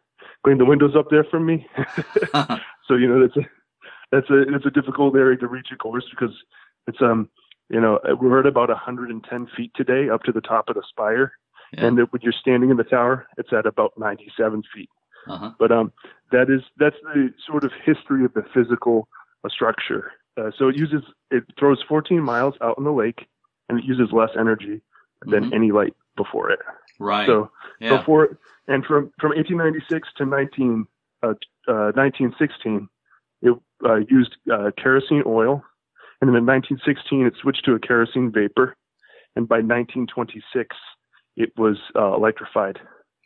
clean 0.44 0.58
the 0.58 0.64
windows 0.64 0.94
up 0.96 1.06
there 1.10 1.24
for 1.24 1.40
me?" 1.40 1.66
so 2.86 2.94
you 2.94 3.08
know 3.08 3.20
that's 3.20 3.36
a 3.36 3.48
that's 4.12 4.30
a 4.30 4.54
it's 4.54 4.66
a 4.66 4.70
difficult 4.70 5.16
area 5.16 5.36
to 5.38 5.46
reach, 5.46 5.68
of 5.72 5.78
course, 5.78 6.04
because 6.10 6.34
it's 6.86 7.00
um 7.00 7.28
you 7.68 7.80
know 7.80 7.98
we're 8.20 8.40
at 8.40 8.46
about 8.46 8.68
110 8.68 9.48
feet 9.56 9.72
today 9.74 10.08
up 10.08 10.22
to 10.24 10.32
the 10.32 10.40
top 10.40 10.68
of 10.68 10.74
the 10.74 10.82
spire, 10.88 11.32
yeah. 11.72 11.86
and 11.86 11.98
when 11.98 12.22
you're 12.22 12.32
standing 12.32 12.70
in 12.70 12.76
the 12.76 12.84
tower, 12.84 13.26
it's 13.38 13.52
at 13.52 13.66
about 13.66 13.92
97 13.98 14.62
feet. 14.74 14.90
Uh-huh. 15.28 15.52
But 15.58 15.72
um, 15.72 15.92
that 16.32 16.50
is 16.50 16.62
that's 16.78 16.96
the 17.02 17.32
sort 17.46 17.64
of 17.64 17.72
history 17.84 18.24
of 18.24 18.32
the 18.34 18.44
physical 18.54 19.08
uh, 19.44 19.48
structure. 19.48 20.12
Uh, 20.36 20.50
so 20.56 20.68
it 20.68 20.76
uses 20.76 21.02
it 21.30 21.44
throws 21.58 21.82
14 21.88 22.20
miles 22.20 22.54
out 22.60 22.78
in 22.78 22.84
the 22.84 22.92
lake, 22.92 23.26
and 23.68 23.78
it 23.78 23.84
uses 23.84 24.12
less 24.12 24.30
energy 24.38 24.80
than 25.22 25.44
mm-hmm. 25.44 25.54
any 25.54 25.72
light 25.72 25.94
before 26.16 26.50
it. 26.50 26.60
Right. 26.98 27.26
So 27.26 27.50
yeah. 27.80 27.96
before 27.96 28.38
and 28.68 28.84
from 28.84 29.12
from 29.20 29.30
1896 29.30 30.08
to 30.18 30.26
19 30.26 30.86
uh, 31.22 31.34
1916, 31.66 32.88
uh, 33.44 33.50
it 33.50 33.58
uh, 33.84 33.96
used 34.08 34.36
uh, 34.52 34.70
kerosene 34.76 35.22
oil, 35.26 35.62
and 36.20 36.28
then 36.28 36.36
in 36.36 36.46
1916 36.46 37.26
it 37.26 37.34
switched 37.40 37.64
to 37.64 37.74
a 37.74 37.78
kerosene 37.78 38.30
vapor, 38.30 38.76
and 39.34 39.48
by 39.48 39.56
1926 39.56 40.76
it 41.36 41.52
was 41.56 41.76
electrified. 41.94 42.78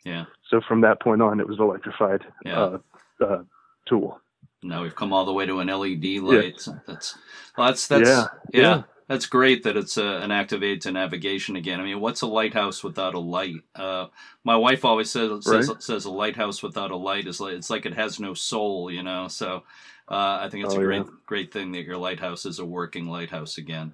Yeah. 0.03 0.25
So 0.49 0.61
from 0.67 0.81
that 0.81 1.01
point 1.01 1.21
on, 1.21 1.39
it 1.39 1.47
was 1.47 1.59
electrified 1.59 2.21
yeah. 2.45 2.59
uh, 2.59 2.77
uh, 3.23 3.43
tool. 3.85 4.19
Now 4.63 4.83
we've 4.83 4.95
come 4.95 5.13
all 5.13 5.25
the 5.25 5.33
way 5.33 5.45
to 5.45 5.59
an 5.59 5.67
LED 5.67 6.21
light. 6.21 6.65
Yeah. 6.67 6.73
That's 6.87 7.17
well, 7.57 7.67
that's 7.67 7.87
that's 7.87 8.09
yeah. 8.09 8.27
yeah. 8.53 8.61
yeah. 8.61 8.83
That's 9.07 9.25
great 9.25 9.63
that 9.63 9.75
it's 9.75 9.97
a, 9.97 10.05
an 10.05 10.31
active 10.31 10.63
aid 10.63 10.81
to 10.83 10.91
navigation 10.91 11.57
again. 11.57 11.81
I 11.81 11.83
mean, 11.83 11.99
what's 11.99 12.21
a 12.21 12.27
lighthouse 12.27 12.81
without 12.81 13.13
a 13.13 13.19
light? 13.19 13.61
Uh, 13.75 14.07
my 14.45 14.55
wife 14.55 14.85
always 14.85 15.11
says 15.11 15.43
says, 15.43 15.67
right. 15.67 15.83
says, 15.83 16.05
a 16.05 16.11
lighthouse 16.11 16.63
without 16.63 16.91
a 16.91 16.95
light 16.95 17.27
is 17.27 17.41
like 17.41 17.55
it's 17.55 17.69
like 17.69 17.85
it 17.85 17.93
has 17.93 18.21
no 18.21 18.33
soul, 18.33 18.89
you 18.89 19.03
know. 19.03 19.27
So 19.27 19.63
uh, 20.07 20.39
I 20.41 20.47
think 20.49 20.63
it's 20.63 20.75
oh, 20.75 20.79
a 20.79 20.83
great 20.83 21.05
great 21.25 21.51
thing 21.51 21.73
that 21.73 21.83
your 21.83 21.97
lighthouse 21.97 22.45
is 22.45 22.59
a 22.59 22.65
working 22.65 23.07
lighthouse 23.07 23.57
again. 23.57 23.93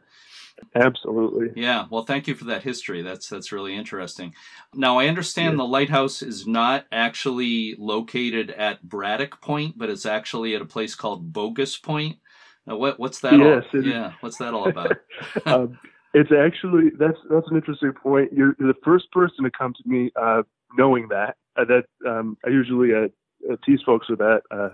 Absolutely. 0.76 1.62
Yeah. 1.62 1.86
Well, 1.90 2.04
thank 2.04 2.28
you 2.28 2.36
for 2.36 2.46
that 2.46 2.64
history. 2.64 3.02
That's 3.02 3.30
that's 3.30 3.52
really 3.52 3.76
interesting. 3.76 4.34
Now, 4.74 5.00
I 5.00 5.08
understand 5.08 5.54
yeah. 5.54 5.58
the 5.58 5.70
lighthouse 5.70 6.22
is 6.22 6.48
not 6.48 6.86
actually 6.92 7.76
located 7.78 8.52
at 8.52 8.84
Braddock 8.84 9.42
Point, 9.42 9.78
but 9.78 9.90
it's 9.90 10.06
actually 10.06 10.56
at 10.56 10.62
a 10.62 10.66
place 10.66 10.96
called 10.96 11.32
Bogus 11.32 11.78
Point. 11.78 12.18
Now, 12.66 12.78
what 12.78 13.00
what's 13.00 13.20
that? 13.22 13.34
Yes. 13.34 13.66
All, 13.74 13.84
yeah. 13.84 14.14
What's 14.22 14.38
that 14.38 14.54
all 14.54 14.70
about? 14.70 14.98
um, 15.46 15.80
it's 16.14 16.32
actually 16.32 16.92
that's 16.98 17.18
that's 17.30 17.48
an 17.50 17.58
interesting 17.58 17.94
point. 17.94 18.34
You're 18.34 18.56
the 18.60 18.74
first 18.84 19.12
person 19.12 19.44
to 19.44 19.52
come 19.52 19.74
to 19.74 19.90
me 19.90 20.12
uh, 20.16 20.44
knowing 20.78 21.08
that. 21.10 21.38
Uh, 21.56 21.66
that 21.66 21.86
um, 22.08 22.38
I 22.46 22.50
usually 22.50 22.94
uh, 22.94 23.08
uh 23.52 23.56
tease 23.66 23.80
folks 23.86 24.10
with 24.10 24.20
that 24.20 24.42
uh, 24.52 24.70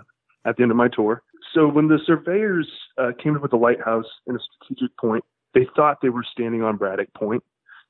at 0.46 0.58
the 0.58 0.64
end 0.64 0.72
of 0.72 0.78
my 0.78 0.88
tour. 0.88 1.24
So 1.54 1.68
when 1.68 1.88
the 1.88 2.00
surveyors 2.06 2.70
uh, 2.98 3.12
came 3.22 3.36
up 3.36 3.42
with 3.42 3.52
the 3.52 3.58
lighthouse 3.58 4.06
in 4.28 4.36
a 4.36 4.40
strategic 4.40 4.98
point, 4.98 5.24
they 5.54 5.68
thought 5.76 6.00
they 6.02 6.10
were 6.10 6.26
standing 6.30 6.64
on 6.64 6.78
Braddock 6.78 7.14
Point, 7.14 7.44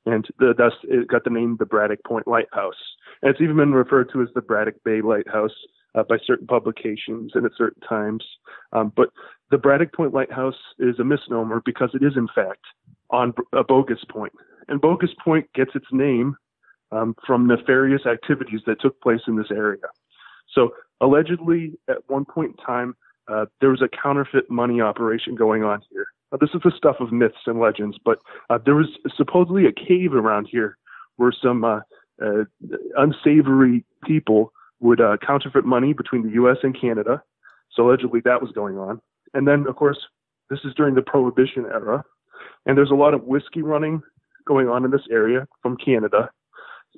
and 0.06 0.26
the, 0.38 0.54
thus 0.56 0.72
it 0.84 1.08
got 1.08 1.24
the 1.24 1.30
name 1.30 1.56
the 1.58 1.66
Braddock 1.66 2.04
Point 2.04 2.26
Lighthouse. 2.26 2.74
And 3.22 3.30
it's 3.30 3.40
even 3.40 3.56
been 3.56 3.72
referred 3.72 4.10
to 4.12 4.22
as 4.22 4.28
the 4.34 4.42
Braddock 4.42 4.76
Bay 4.84 5.00
Lighthouse 5.00 5.54
uh, 5.94 6.02
by 6.02 6.18
certain 6.24 6.46
publications 6.46 7.32
and 7.34 7.46
at 7.46 7.52
certain 7.56 7.80
times. 7.82 8.24
Um, 8.72 8.92
but 8.94 9.10
the 9.50 9.58
Braddock 9.58 9.92
Point 9.94 10.12
Lighthouse 10.12 10.58
is 10.78 10.98
a 10.98 11.04
misnomer 11.04 11.62
because 11.64 11.90
it 11.94 12.04
is, 12.04 12.16
in 12.16 12.28
fact, 12.34 12.64
on 13.10 13.32
a 13.52 13.62
bogus 13.62 14.04
point. 14.10 14.32
And 14.68 14.80
Bogus 14.80 15.10
Point 15.22 15.52
gets 15.54 15.72
its 15.74 15.86
name 15.92 16.36
um, 16.90 17.14
from 17.26 17.46
nefarious 17.46 18.06
activities 18.06 18.60
that 18.66 18.80
took 18.80 19.00
place 19.00 19.20
in 19.26 19.36
this 19.36 19.50
area. 19.50 19.82
So, 20.52 20.70
allegedly, 21.00 21.72
at 21.88 21.98
one 22.08 22.24
point 22.24 22.56
in 22.58 22.64
time, 22.64 22.94
uh, 23.28 23.46
there 23.60 23.70
was 23.70 23.82
a 23.82 23.88
counterfeit 23.88 24.50
money 24.50 24.80
operation 24.80 25.34
going 25.34 25.64
on 25.64 25.82
here. 25.90 26.06
Uh, 26.34 26.36
this 26.40 26.50
is 26.52 26.60
the 26.64 26.72
stuff 26.76 26.96
of 26.98 27.12
myths 27.12 27.46
and 27.46 27.60
legends, 27.60 27.96
but 28.04 28.18
uh, 28.50 28.58
there 28.64 28.74
was 28.74 28.88
supposedly 29.16 29.66
a 29.66 29.72
cave 29.72 30.14
around 30.14 30.48
here 30.50 30.76
where 31.16 31.32
some 31.32 31.62
uh, 31.62 31.80
unsavory 32.96 33.84
people 34.04 34.52
would 34.80 35.00
counterfeit 35.24 35.64
money 35.64 35.92
between 35.92 36.22
the 36.22 36.32
U.S. 36.32 36.56
and 36.62 36.78
Canada. 36.78 37.22
So 37.72 37.88
allegedly 37.88 38.20
that 38.24 38.42
was 38.42 38.50
going 38.52 38.78
on. 38.78 39.00
And 39.32 39.46
then, 39.46 39.66
of 39.68 39.76
course, 39.76 39.98
this 40.50 40.60
is 40.64 40.74
during 40.74 40.94
the 40.94 41.02
Prohibition 41.02 41.66
era, 41.66 42.04
and 42.66 42.76
there's 42.76 42.90
a 42.90 42.96
lot 42.96 43.14
of 43.14 43.24
whiskey 43.24 43.62
running 43.62 44.02
going 44.46 44.68
on 44.68 44.84
in 44.84 44.90
this 44.90 45.06
area 45.10 45.46
from 45.62 45.76
Canada. 45.76 46.30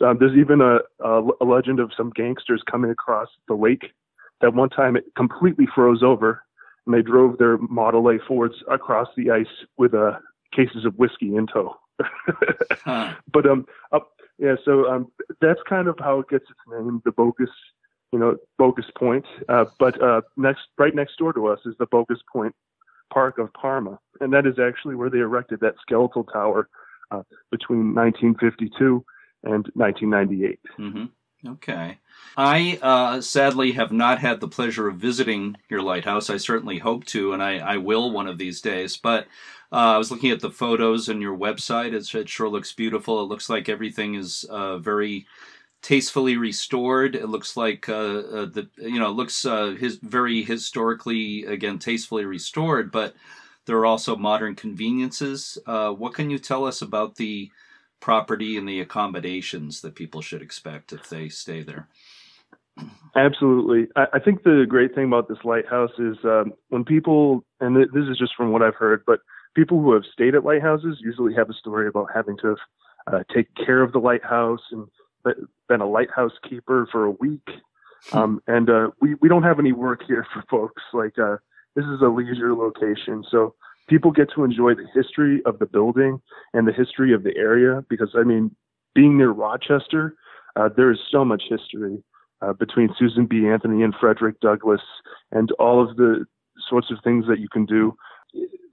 Um, 0.05 0.17
there's 0.19 0.37
even 0.37 0.61
a, 0.61 0.79
a, 1.05 1.23
a 1.41 1.45
legend 1.45 1.81
of 1.81 1.93
some 1.97 2.11
gangsters 2.11 2.63
coming 2.71 2.91
across 2.91 3.29
the 3.49 3.55
lake. 3.55 3.93
That 4.41 4.55
one 4.55 4.69
time 4.69 4.97
it 4.97 5.05
completely 5.17 5.67
froze 5.75 6.03
over, 6.03 6.43
and 6.87 6.95
they 6.95 7.03
drove 7.03 7.39
their 7.39 7.59
Model 7.59 8.09
A 8.09 8.19
Fords 8.27 8.55
across 8.71 9.09
the 9.17 9.31
ice 9.31 9.47
with 9.77 9.95
uh, 9.95 10.13
cases 10.55 10.85
of 10.85 10.95
whiskey 10.97 11.37
in 11.37 11.47
tow. 11.47 11.77
huh. 12.85 13.15
But 13.33 13.47
um, 13.47 13.67
up, 13.93 14.13
yeah, 14.39 14.57
so 14.65 14.89
um, 14.91 15.13
that's 15.41 15.61
kind 15.69 15.89
of 15.89 15.99
how 15.99 16.21
it 16.21 16.29
gets 16.29 16.45
its 16.45 16.61
name, 16.69 17.03
the 17.05 17.13
Bogus, 17.13 17.51
you 18.13 18.19
know, 18.19 18.37
Bogus 18.59 18.87
Point. 18.97 19.25
Uh, 19.49 19.65
but 19.79 20.01
uh, 20.03 20.23
next, 20.37 20.63
right 20.79 20.95
next 20.95 21.17
door 21.19 21.33
to 21.33 21.47
us 21.49 21.61
is 21.67 21.75
the 21.79 21.87
Bogus 21.87 22.21
Point 22.33 22.55
Park 23.13 23.39
of 23.39 23.53
Parma, 23.55 23.99
and 24.21 24.33
that 24.33 24.47
is 24.47 24.59
actually 24.59 24.95
where 24.95 25.11
they 25.11 25.19
erected 25.19 25.61
that 25.61 25.75
skeletal 25.81 26.25
tower 26.25 26.69
uh, 27.11 27.23
between 27.51 27.95
1952 27.95 29.05
and 29.45 29.67
1998. 29.75 30.61
Mm-hmm. 30.79 31.05
Okay. 31.47 31.99
I 32.37 32.79
uh, 32.83 33.21
sadly 33.21 33.73
have 33.73 33.93
not 33.93 34.19
had 34.19 34.41
the 34.41 34.49
pleasure 34.49 34.89
of 34.89 34.97
visiting 34.97 35.57
your 35.71 35.81
lighthouse. 35.81 36.29
I 36.29 36.37
certainly 36.37 36.79
hope 36.79 37.05
to, 37.07 37.33
and 37.33 37.43
I, 37.43 37.59
I 37.59 37.77
will 37.79 38.11
one 38.11 38.27
of 38.27 38.37
these 38.37 38.61
days. 38.61 38.97
But 38.97 39.27
uh, 39.73 39.95
I 39.95 39.99
was 39.99 40.11
looking 40.11 40.31
at 40.31 40.41
the 40.41 40.51
photos 40.51 41.09
on 41.09 41.21
your 41.21 41.37
website. 41.37 41.95
It 41.95 42.29
sure 42.29 42.49
looks 42.49 42.73
beautiful. 42.73 43.21
It 43.21 43.29
looks 43.29 43.49
like 43.49 43.69
everything 43.69 44.15
is 44.15 44.45
uh, 44.51 44.79
very 44.79 45.27
tastefully 45.81 46.37
restored. 46.37 47.15
It 47.15 47.29
looks 47.29 47.57
like 47.57 47.89
uh, 47.89 47.93
uh, 47.95 48.47
the 48.47 48.69
you 48.77 48.99
know 48.99 49.11
looks 49.11 49.45
uh, 49.45 49.77
his, 49.79 49.97
very 49.97 50.43
historically 50.43 51.45
again 51.45 51.79
tastefully 51.79 52.27
restored. 52.27 52.93
But 52.93 53.15
there 53.65 53.79
are 53.79 53.87
also 53.87 54.15
modern 54.15 54.55
conveniences. 54.55 55.59
what 55.67 56.15
can 56.15 56.31
you 56.31 56.39
tell 56.39 56.67
us 56.67 56.83
about 56.83 57.17
the 57.17 57.51
property 58.07 58.57
and 58.57 58.69
the 58.69 58.81
accommodations 58.81 59.81
that 59.81 59.97
people 59.97 60.23
should 60.23 60.41
expect 60.41 60.93
if 60.93 61.09
they 61.09 61.29
stay 61.29 61.61
there. 61.65 61.89
Absolutely. 63.17 63.89
I, 63.97 64.07
I 64.13 64.19
think 64.21 64.45
the 64.45 64.65
great 64.69 64.95
thing 64.95 65.07
about 65.07 65.29
this 65.29 65.43
lighthouse 65.43 65.91
is 65.99 66.17
um, 66.23 66.53
when 66.69 66.85
people, 66.85 67.45
and 67.59 67.75
this 67.75 68.05
is 68.09 68.17
just 68.17 68.37
from 68.37 68.53
what 68.53 68.63
I've 68.63 68.77
heard, 68.77 69.03
but 69.09 69.19
people 69.57 69.81
who 69.81 69.93
have 69.93 70.05
stayed 70.13 70.37
at 70.37 70.45
lighthouses 70.45 70.99
usually 71.01 71.35
have 71.35 71.51
a 71.51 71.55
story 71.55 71.89
about 71.89 72.07
having 72.15 72.37
to 72.43 72.55
uh, 73.09 73.25
take 73.35 73.49
care 73.57 73.83
of 73.83 73.91
the 73.91 73.99
lighthouse 73.99 74.63
and 74.71 74.87
been 75.69 75.81
a 75.81 75.91
lighthouse 75.91 76.39
keeper 76.49 76.89
for 76.93 77.07
a 77.07 77.11
week. 77.11 77.49
Hmm. 78.11 78.19
Um, 78.19 78.43
and 78.47 78.71
uh, 78.71 78.91
we, 79.01 79.15
we 79.15 79.29
don't 79.29 79.43
have 79.43 79.59
any 79.59 79.73
work 79.73 80.03
here 80.07 80.25
for 80.33 80.45
folks. 80.49 80.83
Like, 80.93 81.19
uh, 81.19 81.39
this 81.75 81.87
is 81.87 82.03
a 82.03 82.09
leisure 82.09 82.55
location. 82.55 83.25
So 83.33 83.57
people 83.89 84.11
get 84.11 84.29
to 84.35 84.45
enjoy 84.45 84.75
the 84.75 84.87
history 84.95 85.43
of 85.47 85.59
the 85.59 85.67
building 85.67 86.21
and 86.53 86.67
the 86.67 86.73
history 86.73 87.13
of 87.15 87.23
the 87.23 87.37
area 87.37 87.85
because 87.89 88.11
I 88.17 88.23
mean, 88.23 88.55
being 88.95 89.19
near 89.19 89.31
Rochester, 89.31 90.15
uh, 90.57 90.69
there 90.75 90.91
is 90.91 90.99
so 91.11 91.25
much 91.25 91.45
history 91.49 92.03
uh, 92.43 92.53
between 92.53 92.89
Susan 92.99 93.27
B. 93.27 93.47
Anthony 93.47 93.83
and 93.83 93.95
Frederick 93.99 94.41
Douglass, 94.41 94.81
and 95.33 95.51
all 95.53 95.83
of 95.83 95.97
the 95.97 96.25
sorts 96.69 96.91
of 96.91 96.99
things 97.05 97.27
that 97.29 97.39
you 97.39 97.49
can 97.49 97.67
do. 97.67 97.95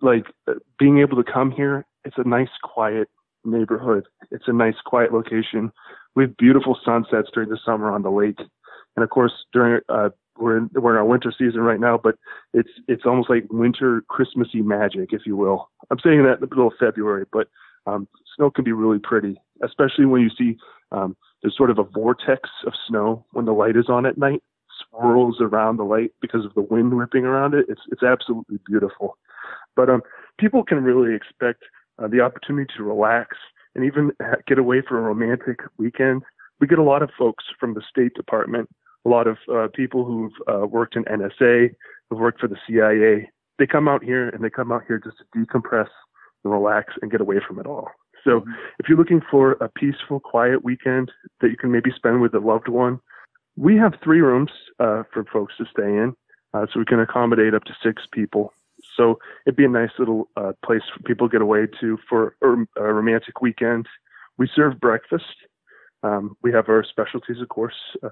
Like 0.02 0.26
uh, 0.48 0.54
being 0.80 1.00
able 1.00 1.22
to 1.22 1.32
come 1.32 1.52
here, 1.52 1.86
it's 2.04 2.18
a 2.18 2.28
nice, 2.28 2.50
quiet 2.64 3.10
neighborhood. 3.46 4.06
It's 4.32 4.48
a 4.48 4.54
nice, 4.54 4.76
quiet 4.86 5.14
location. 5.14 5.72
We 6.16 6.24
have 6.24 6.38
beautiful 6.38 6.78
sunsets 6.84 7.30
during 7.34 7.50
the 7.50 7.60
summer 7.66 7.92
on 7.92 8.04
the 8.04 8.12
lake, 8.12 8.40
and 8.96 9.04
of 9.04 9.10
course 9.10 9.34
during 9.52 9.82
uh, 9.90 10.10
we're 10.38 10.58
in, 10.58 10.70
we're 10.74 10.92
in 10.92 10.98
our 10.98 11.06
winter 11.06 11.34
season 11.38 11.62
right 11.62 11.80
now, 11.80 12.00
but 12.02 12.16
it's 12.54 12.70
it's 12.88 13.06
almost 13.06 13.30
like 13.30 13.46
winter 13.52 14.04
Christmassy 14.10 14.62
magic, 14.62 15.14
if 15.14 15.22
you 15.26 15.36
will. 15.36 15.70
I'm 15.92 16.00
saying 16.00 16.24
that 16.24 16.36
in 16.36 16.42
the 16.42 16.48
middle 16.48 16.68
of 16.68 16.74
February, 16.80 17.26
but 17.32 17.48
um, 17.86 18.08
snow 18.36 18.50
can 18.50 18.64
be 18.64 18.72
really 18.72 19.00
pretty, 19.00 19.40
especially 19.64 20.06
when 20.06 20.22
you 20.22 20.30
see 20.38 20.58
um, 20.92 21.16
there's 21.42 21.58
sort 21.58 21.70
of 21.70 21.80
a 21.80 21.84
vortex 21.84 22.50
of 22.66 22.74
snow 22.88 23.26
when 23.32 23.46
the 23.46 23.52
light 23.52 23.76
is 23.76 23.90
on 23.90 24.06
at 24.06 24.18
night, 24.18 24.42
swirls 24.90 25.38
around 25.42 25.78
the 25.78 25.84
light 25.84 26.12
because 26.22 26.46
of 26.46 26.54
the 26.54 26.62
wind 26.62 26.96
whipping 26.96 27.26
around 27.26 27.54
it. 27.54 27.66
It's 27.70 27.82
it's 27.92 28.04
absolutely 28.04 28.60
beautiful. 28.66 29.18
But 29.76 29.90
um, 29.90 30.02
people 30.40 30.64
can 30.64 30.84
really 30.84 31.16
expect 31.16 31.64
uh, 32.02 32.08
the 32.08 32.22
opportunity 32.22 32.72
to 32.78 32.84
relax 32.84 33.38
and 33.76 33.84
even 33.84 34.12
get 34.48 34.58
away 34.58 34.82
for 34.88 34.98
a 34.98 35.02
romantic 35.02 35.60
weekend. 35.78 36.24
We 36.60 36.68
get 36.68 36.80
a 36.80 36.84
lot 36.84 37.02
of 37.02 37.10
folks 37.18 37.46
from 37.60 37.74
the 37.74 37.82
State 37.90 38.14
Department, 38.14 38.70
a 39.06 39.10
lot 39.10 39.28
of 39.28 39.38
uh, 39.54 39.68
people 39.74 40.06
who've 40.06 40.32
uh, 40.48 40.66
worked 40.66 40.96
in 40.96 41.04
NSA, 41.06 41.72
who've 42.10 42.20
worked 42.20 42.40
for 42.40 42.48
the 42.48 42.58
CIA. 42.68 43.30
They 43.60 43.68
come 43.68 43.88
out 43.88 44.04
here 44.04 44.30
and 44.30 44.44
they 44.44 44.50
come 44.50 44.72
out 44.72 44.84
here 44.88 45.00
just 45.00 45.18
to 45.18 45.40
decompress 45.40 45.90
and 46.44 46.54
relax 46.54 46.94
and 47.02 47.12
get 47.12 47.22
away 47.22 47.38
from 47.46 47.60
it 47.60 47.66
all. 47.66 47.90
So 48.24 48.40
mm-hmm. 48.40 48.52
if 48.80 48.88
you're 48.88 48.98
looking 48.98 49.22
for 49.30 49.54
a 49.54 49.70
peaceful, 49.70 50.20
quiet 50.20 50.64
weekend 50.64 51.12
that 51.42 51.50
you 51.50 51.58
can 51.58 51.72
maybe 51.72 51.92
spend 51.96 52.22
with 52.22 52.34
a 52.34 52.40
loved 52.40 52.68
one, 52.68 53.00
we 53.56 53.78
have 53.78 53.94
three 54.04 54.22
rooms 54.22 54.52
uh, 54.80 55.04
for 55.14 55.26
folks 55.32 55.54
to 55.58 55.66
stay 55.72 55.84
in, 55.84 56.16
uh, 56.54 56.66
so 56.72 56.80
we 56.80 56.86
can 56.86 57.00
accommodate 57.00 57.54
up 57.54 57.64
to 57.66 57.74
six 57.84 58.04
people. 58.12 58.54
So 58.98 59.20
it'd 59.46 59.56
be 59.56 59.66
a 59.66 59.70
nice 59.70 59.92
little 60.00 60.30
uh, 60.36 60.54
place 60.66 60.82
for 60.94 61.04
people 61.04 61.28
to 61.28 61.32
get 61.32 61.42
away 61.42 61.68
to 61.80 61.98
for 62.10 62.36
a 62.42 62.82
romantic 62.82 63.42
weekend. 63.42 63.88
We 64.38 64.50
serve 64.56 64.80
breakfast. 64.80 65.26
Um, 66.02 66.36
we 66.42 66.52
have 66.52 66.68
our 66.68 66.84
specialties, 66.84 67.42
of 67.42 67.50
course, 67.50 67.76
uh, 68.04 68.10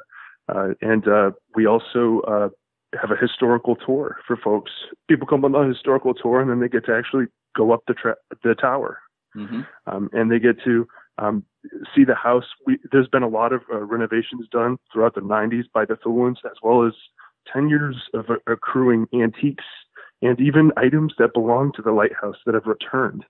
and 0.47 1.07
uh, 1.07 1.31
we 1.55 1.65
also 1.65 2.51
have 2.99 3.11
a 3.11 3.15
historical 3.15 3.75
tour 3.75 4.17
for 4.27 4.35
folks. 4.37 4.71
People 5.07 5.27
come 5.27 5.45
on 5.45 5.53
the 5.53 5.63
historical 5.63 6.13
tour, 6.13 6.41
and 6.41 6.49
then 6.49 6.59
they 6.59 6.67
get 6.67 6.85
to 6.85 6.95
actually 6.95 7.25
go 7.55 7.71
up 7.71 7.81
the 7.87 7.93
tra- 7.93 8.17
the 8.43 8.55
tower, 8.55 8.99
mm-hmm. 9.35 9.61
um, 9.87 10.09
and 10.13 10.31
they 10.31 10.39
get 10.39 10.61
to 10.63 10.87
um, 11.17 11.43
see 11.95 12.03
the 12.03 12.15
house. 12.15 12.45
We, 12.65 12.79
there's 12.91 13.07
been 13.07 13.23
a 13.23 13.29
lot 13.29 13.53
of 13.53 13.61
uh, 13.71 13.79
renovations 13.79 14.47
done 14.51 14.77
throughout 14.91 15.15
the 15.15 15.21
90s 15.21 15.65
by 15.73 15.85
the 15.85 15.95
Thulins, 15.95 16.37
as 16.45 16.57
well 16.61 16.85
as 16.85 16.93
10 17.51 17.69
years 17.69 17.95
of 18.13 18.29
uh, 18.29 18.35
accruing 18.47 19.07
antiques 19.13 19.65
and 20.21 20.39
even 20.39 20.71
items 20.77 21.13
that 21.17 21.33
belong 21.33 21.71
to 21.75 21.81
the 21.81 21.91
lighthouse 21.91 22.35
that 22.45 22.53
have 22.53 22.65
returned. 22.65 23.25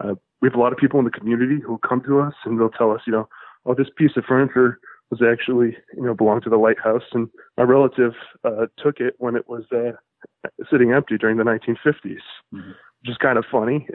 Uh, 0.00 0.14
we 0.40 0.48
have 0.48 0.54
a 0.54 0.60
lot 0.60 0.72
of 0.72 0.78
people 0.78 0.98
in 0.98 1.04
the 1.04 1.10
community 1.10 1.58
who 1.64 1.78
come 1.78 2.02
to 2.02 2.20
us 2.20 2.34
and 2.44 2.60
they'll 2.60 2.68
tell 2.68 2.92
us, 2.92 3.00
you 3.06 3.12
know, 3.12 3.28
oh, 3.64 3.74
this 3.74 3.88
piece 3.96 4.12
of 4.16 4.24
furniture 4.24 4.78
was 5.10 5.22
actually, 5.22 5.76
you 5.94 6.02
know, 6.02 6.14
belonged 6.14 6.42
to 6.44 6.50
the 6.50 6.56
lighthouse, 6.56 7.02
and 7.12 7.28
my 7.56 7.62
relative 7.62 8.12
uh, 8.44 8.66
took 8.78 8.98
it 8.98 9.14
when 9.18 9.36
it 9.36 9.48
was 9.48 9.64
uh, 9.72 9.92
sitting 10.70 10.92
empty 10.92 11.16
during 11.16 11.36
the 11.36 11.44
1950s, 11.44 12.18
mm-hmm. 12.54 12.70
which 12.70 13.10
is 13.10 13.16
kind 13.18 13.38
of 13.38 13.44
funny. 13.50 13.86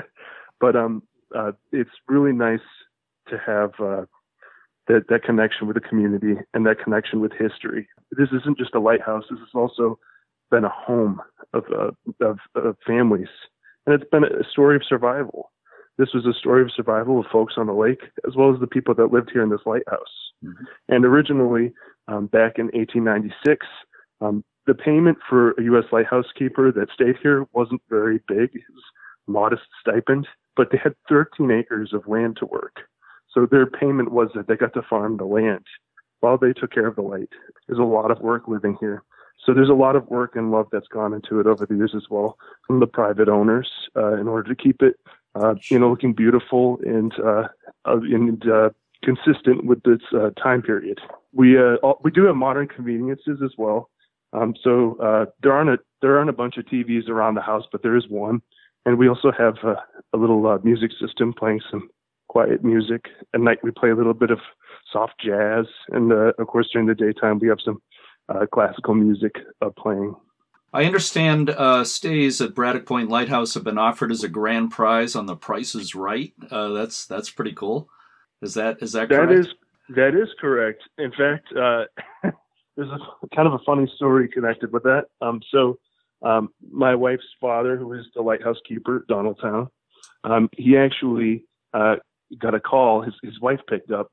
but 0.60 0.76
um, 0.76 1.02
uh, 1.36 1.52
it's 1.72 1.90
really 2.08 2.32
nice 2.32 2.60
to 3.28 3.38
have 3.38 3.70
uh, 3.80 4.04
that 4.86 5.08
that 5.08 5.24
connection 5.24 5.66
with 5.66 5.74
the 5.74 5.80
community 5.80 6.34
and 6.52 6.66
that 6.66 6.78
connection 6.82 7.20
with 7.20 7.32
history. 7.32 7.88
This 8.12 8.28
isn't 8.28 8.58
just 8.58 8.74
a 8.74 8.80
lighthouse. 8.80 9.24
This 9.30 9.40
has 9.40 9.48
also 9.54 9.98
been 10.50 10.64
a 10.64 10.68
home 10.68 11.20
of, 11.52 11.64
uh, 11.72 11.90
of, 12.24 12.38
of 12.54 12.76
families, 12.86 13.28
and 13.86 13.94
it's 13.94 14.08
been 14.10 14.24
a 14.24 14.48
story 14.50 14.76
of 14.76 14.82
survival. 14.88 15.50
This 15.96 16.12
was 16.12 16.26
a 16.26 16.38
story 16.38 16.62
of 16.62 16.72
survival 16.74 17.20
of 17.20 17.26
folks 17.32 17.54
on 17.56 17.66
the 17.66 17.72
lake, 17.72 18.02
as 18.26 18.34
well 18.36 18.52
as 18.52 18.60
the 18.60 18.66
people 18.66 18.94
that 18.94 19.12
lived 19.12 19.30
here 19.32 19.42
in 19.42 19.50
this 19.50 19.60
lighthouse. 19.64 20.23
Mm-hmm. 20.44 20.64
And 20.88 21.04
originally, 21.04 21.72
um, 22.08 22.26
back 22.26 22.58
in 22.58 22.66
1896, 22.66 23.66
um, 24.20 24.44
the 24.66 24.74
payment 24.74 25.18
for 25.28 25.52
a 25.52 25.62
U.S. 25.64 25.84
lighthouse 25.92 26.26
keeper 26.38 26.72
that 26.72 26.88
stayed 26.92 27.16
here 27.22 27.46
wasn't 27.52 27.82
very 27.88 28.20
big. 28.28 28.50
It 28.54 28.62
was 28.72 28.84
modest 29.26 29.62
stipend, 29.80 30.26
but 30.56 30.68
they 30.70 30.78
had 30.78 30.94
13 31.08 31.50
acres 31.50 31.92
of 31.92 32.06
land 32.06 32.36
to 32.38 32.46
work. 32.46 32.80
So 33.32 33.46
their 33.46 33.66
payment 33.66 34.12
was 34.12 34.28
that 34.34 34.46
they 34.46 34.56
got 34.56 34.74
to 34.74 34.82
farm 34.82 35.16
the 35.16 35.24
land 35.24 35.64
while 36.20 36.38
they 36.38 36.52
took 36.52 36.72
care 36.72 36.86
of 36.86 36.96
the 36.96 37.02
light. 37.02 37.28
There's 37.66 37.80
a 37.80 37.82
lot 37.82 38.10
of 38.10 38.20
work 38.20 38.48
living 38.48 38.76
here. 38.80 39.02
So 39.44 39.52
there's 39.52 39.68
a 39.68 39.74
lot 39.74 39.96
of 39.96 40.06
work 40.08 40.36
and 40.36 40.50
love 40.50 40.68
that's 40.72 40.88
gone 40.88 41.12
into 41.12 41.40
it 41.40 41.46
over 41.46 41.66
the 41.66 41.74
years 41.74 41.92
as 41.94 42.04
well 42.08 42.38
from 42.66 42.80
the 42.80 42.86
private 42.86 43.28
owners 43.28 43.70
uh, 43.96 44.14
in 44.14 44.28
order 44.28 44.54
to 44.54 44.62
keep 44.62 44.82
it, 44.82 44.98
uh, 45.34 45.56
you 45.68 45.78
know, 45.78 45.90
looking 45.90 46.14
beautiful 46.14 46.78
and 46.84 47.12
uh, 47.20 47.48
and 47.84 48.48
uh, 48.48 48.70
consistent 49.04 49.64
with 49.64 49.82
this 49.82 50.00
uh, 50.14 50.30
time 50.30 50.62
period. 50.62 50.98
We 51.32 51.58
uh, 51.58 51.76
we 52.02 52.10
do 52.10 52.24
have 52.24 52.36
modern 52.36 52.68
conveniences 52.68 53.40
as 53.44 53.52
well. 53.58 53.90
Um, 54.32 54.54
so 54.62 54.96
there 55.42 55.52
aren't 55.52 55.70
a 55.70 55.78
there 56.02 56.18
aren't 56.18 56.30
a 56.30 56.34
bunch 56.34 56.56
of 56.56 56.64
TVs 56.64 57.08
around 57.08 57.34
the 57.34 57.42
house, 57.42 57.64
but 57.70 57.82
there 57.82 57.96
is 57.96 58.08
one, 58.08 58.42
and 58.84 58.98
we 58.98 59.08
also 59.08 59.30
have 59.30 59.56
a 59.64 60.16
little 60.16 60.58
music 60.64 60.90
system 61.00 61.32
playing 61.32 61.60
some 61.70 61.88
quiet 62.28 62.64
music. 62.64 63.06
At 63.32 63.40
night, 63.40 63.58
we 63.62 63.70
play 63.70 63.90
a 63.90 63.94
little 63.94 64.14
bit 64.14 64.30
of 64.30 64.40
soft 64.92 65.14
jazz, 65.24 65.66
and 65.90 66.12
uh, 66.12 66.32
of 66.38 66.46
course, 66.48 66.68
during 66.72 66.88
the 66.88 66.94
daytime, 66.94 67.38
we 67.38 67.48
have 67.48 67.58
some 67.64 67.80
uh, 68.28 68.46
classical 68.52 68.94
music 68.94 69.36
uh, 69.62 69.70
playing. 69.78 70.14
I 70.72 70.84
understand 70.84 71.50
uh, 71.50 71.84
stays 71.84 72.40
at 72.40 72.54
Braddock 72.54 72.86
Point 72.86 73.08
Lighthouse 73.08 73.54
have 73.54 73.62
been 73.62 73.78
offered 73.78 74.10
as 74.10 74.24
a 74.24 74.28
grand 74.28 74.72
prize 74.72 75.14
on 75.14 75.26
The 75.26 75.36
Price 75.36 75.76
Is 75.76 75.94
Right. 75.94 76.32
Uh, 76.50 76.70
that's 76.70 77.06
that's 77.06 77.30
pretty 77.30 77.52
cool. 77.52 77.88
Is 78.44 78.54
that 78.54 78.82
is 78.82 78.92
that 78.92 79.08
correct? 79.08 79.30
That 79.30 79.38
is 79.38 79.48
that 79.96 80.14
is 80.14 80.28
correct. 80.38 80.82
In 80.98 81.10
fact, 81.12 81.46
uh, 81.56 81.84
there's 82.76 82.90
a 82.90 83.34
kind 83.34 83.48
of 83.48 83.54
a 83.54 83.58
funny 83.64 83.90
story 83.96 84.28
connected 84.28 84.70
with 84.70 84.82
that. 84.82 85.06
Um, 85.22 85.40
so, 85.50 85.78
um, 86.22 86.50
my 86.70 86.94
wife's 86.94 87.24
father, 87.40 87.76
who 87.76 87.94
is 87.94 88.04
the 88.14 88.22
lighthouse 88.22 88.58
keeper, 88.68 89.06
Donald 89.08 89.38
Town, 89.40 89.68
um, 90.24 90.50
he 90.56 90.76
actually 90.76 91.46
uh, 91.72 91.96
got 92.38 92.54
a 92.54 92.60
call. 92.60 93.00
His 93.00 93.14
his 93.22 93.40
wife 93.40 93.60
picked 93.68 93.90
up, 93.90 94.12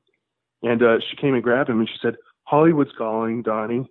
and 0.62 0.82
uh, 0.82 0.96
she 1.10 1.16
came 1.16 1.34
and 1.34 1.42
grabbed 1.42 1.68
him, 1.68 1.80
and 1.80 1.88
she 1.88 1.98
said, 2.00 2.16
"Hollywood's 2.44 2.92
calling, 2.96 3.42
Donnie." 3.42 3.86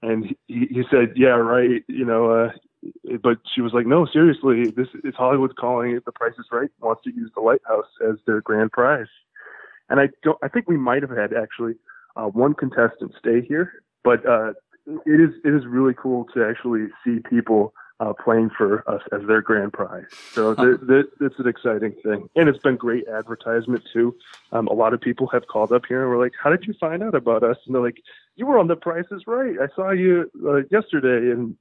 And 0.00 0.34
he, 0.48 0.66
he 0.70 0.82
said, 0.90 1.12
"Yeah, 1.16 1.36
right." 1.36 1.84
You 1.86 2.06
know, 2.06 2.30
uh, 2.30 2.50
but 3.22 3.38
she 3.54 3.60
was 3.60 3.74
like, 3.74 3.86
"No, 3.86 4.06
seriously, 4.06 4.70
this 4.70 4.88
is 5.04 5.14
Hollywood's 5.14 5.54
calling. 5.58 6.00
The 6.04 6.12
Price 6.12 6.34
is 6.38 6.46
Right 6.50 6.70
wants 6.80 7.02
to 7.04 7.14
use 7.14 7.30
the 7.34 7.42
lighthouse 7.42 7.88
as 8.08 8.16
their 8.26 8.40
grand 8.40 8.72
prize." 8.72 9.06
And 9.92 10.00
I 10.00 10.08
don't. 10.22 10.38
I 10.42 10.48
think 10.48 10.68
we 10.68 10.78
might 10.78 11.02
have 11.02 11.10
had 11.10 11.34
actually 11.34 11.74
uh, 12.16 12.24
one 12.24 12.54
contestant 12.54 13.12
stay 13.18 13.42
here, 13.42 13.84
but 14.02 14.24
uh, 14.26 14.54
it 14.86 15.20
is 15.20 15.34
it 15.44 15.52
is 15.54 15.66
really 15.66 15.92
cool 15.92 16.26
to 16.34 16.42
actually 16.44 16.86
see 17.04 17.18
people 17.28 17.74
uh, 18.00 18.14
playing 18.14 18.48
for 18.56 18.88
us 18.90 19.02
as 19.12 19.20
their 19.26 19.42
grand 19.42 19.74
prize. 19.74 20.06
So 20.32 20.54
th- 20.54 20.80
th- 20.88 21.06
it's 21.20 21.38
an 21.38 21.46
exciting 21.46 21.94
thing, 22.02 22.26
and 22.34 22.48
it's 22.48 22.58
been 22.58 22.76
great 22.76 23.06
advertisement 23.06 23.82
too. 23.92 24.16
Um, 24.50 24.66
a 24.68 24.72
lot 24.72 24.94
of 24.94 25.00
people 25.02 25.26
have 25.28 25.46
called 25.46 25.72
up 25.72 25.82
here 25.86 26.00
and 26.00 26.10
were 26.10 26.16
like, 26.18 26.32
"How 26.42 26.48
did 26.48 26.64
you 26.66 26.72
find 26.80 27.02
out 27.02 27.14
about 27.14 27.42
us?" 27.42 27.58
And 27.66 27.74
they're 27.74 27.82
like, 27.82 28.02
"You 28.36 28.46
were 28.46 28.58
on 28.58 28.68
The 28.68 28.76
Price 28.76 29.04
Is 29.10 29.24
Right. 29.26 29.56
I 29.60 29.68
saw 29.76 29.90
you 29.90 30.30
uh, 30.46 30.62
yesterday." 30.70 31.30
And 31.32 31.54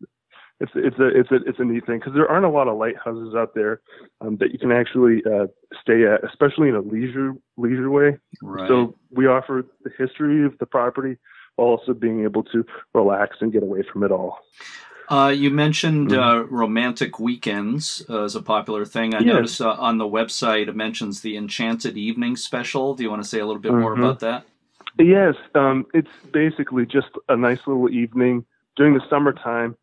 it's 0.61 0.71
it's 0.75 0.99
a 0.99 1.07
it's 1.07 1.31
a 1.31 1.35
it's 1.47 1.59
a 1.59 1.65
neat 1.65 1.85
thing 1.87 1.97
because 1.97 2.13
there 2.13 2.29
aren't 2.29 2.45
a 2.45 2.49
lot 2.49 2.67
of 2.67 2.77
lighthouses 2.77 3.33
out 3.35 3.55
there 3.55 3.81
um, 4.21 4.37
that 4.37 4.51
you 4.51 4.59
can 4.59 4.71
actually 4.71 5.23
uh, 5.25 5.47
stay 5.81 6.05
at, 6.05 6.23
especially 6.23 6.69
in 6.69 6.75
a 6.75 6.81
leisure 6.81 7.33
leisure 7.57 7.89
way. 7.89 8.17
Right. 8.41 8.67
So 8.67 8.95
we 9.09 9.25
offer 9.25 9.65
the 9.83 9.89
history 9.97 10.45
of 10.45 10.57
the 10.59 10.67
property 10.67 11.17
while 11.55 11.69
also 11.69 11.93
being 11.93 12.23
able 12.23 12.43
to 12.43 12.63
relax 12.93 13.37
and 13.41 13.51
get 13.51 13.63
away 13.63 13.83
from 13.91 14.03
it 14.03 14.11
all. 14.11 14.39
Uh, 15.09 15.29
you 15.29 15.49
mentioned 15.49 16.11
mm-hmm. 16.11 16.21
uh, 16.21 16.41
romantic 16.43 17.19
weekends 17.19 18.05
uh, 18.07 18.23
as 18.23 18.35
a 18.35 18.41
popular 18.41 18.85
thing. 18.85 19.15
I 19.15 19.19
yes. 19.19 19.25
noticed 19.25 19.61
uh, 19.61 19.71
on 19.71 19.97
the 19.97 20.05
website 20.05 20.67
it 20.69 20.75
mentions 20.75 21.21
the 21.21 21.35
Enchanted 21.35 21.97
Evening 21.97 22.35
Special. 22.37 22.93
Do 22.93 23.03
you 23.03 23.09
want 23.09 23.23
to 23.23 23.27
say 23.27 23.39
a 23.39 23.45
little 23.45 23.61
bit 23.61 23.71
mm-hmm. 23.71 23.81
more 23.81 23.93
about 23.93 24.19
that? 24.19 24.45
Yes, 24.99 25.35
um, 25.55 25.85
it's 25.93 26.11
basically 26.31 26.85
just 26.85 27.07
a 27.29 27.35
nice 27.35 27.59
little 27.65 27.89
evening 27.89 28.45
during 28.75 28.93
the 28.93 29.01
summertime. 29.09 29.75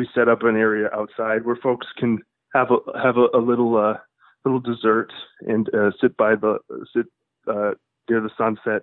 Uh, 0.00 0.06
we 0.06 0.08
set 0.14 0.28
up 0.28 0.42
an 0.42 0.56
area 0.56 0.88
outside 0.94 1.44
where 1.44 1.56
folks 1.56 1.86
can 1.98 2.18
have 2.54 2.68
a 2.70 2.98
have 2.98 3.16
a, 3.16 3.26
a 3.36 3.40
little 3.40 3.76
uh, 3.76 3.98
little 4.44 4.60
dessert 4.60 5.12
and 5.40 5.68
sit 6.00 6.16
by 6.16 6.34
the 6.34 6.58
sit 6.94 7.06
near 8.08 8.20
the 8.20 8.30
sunset 8.36 8.82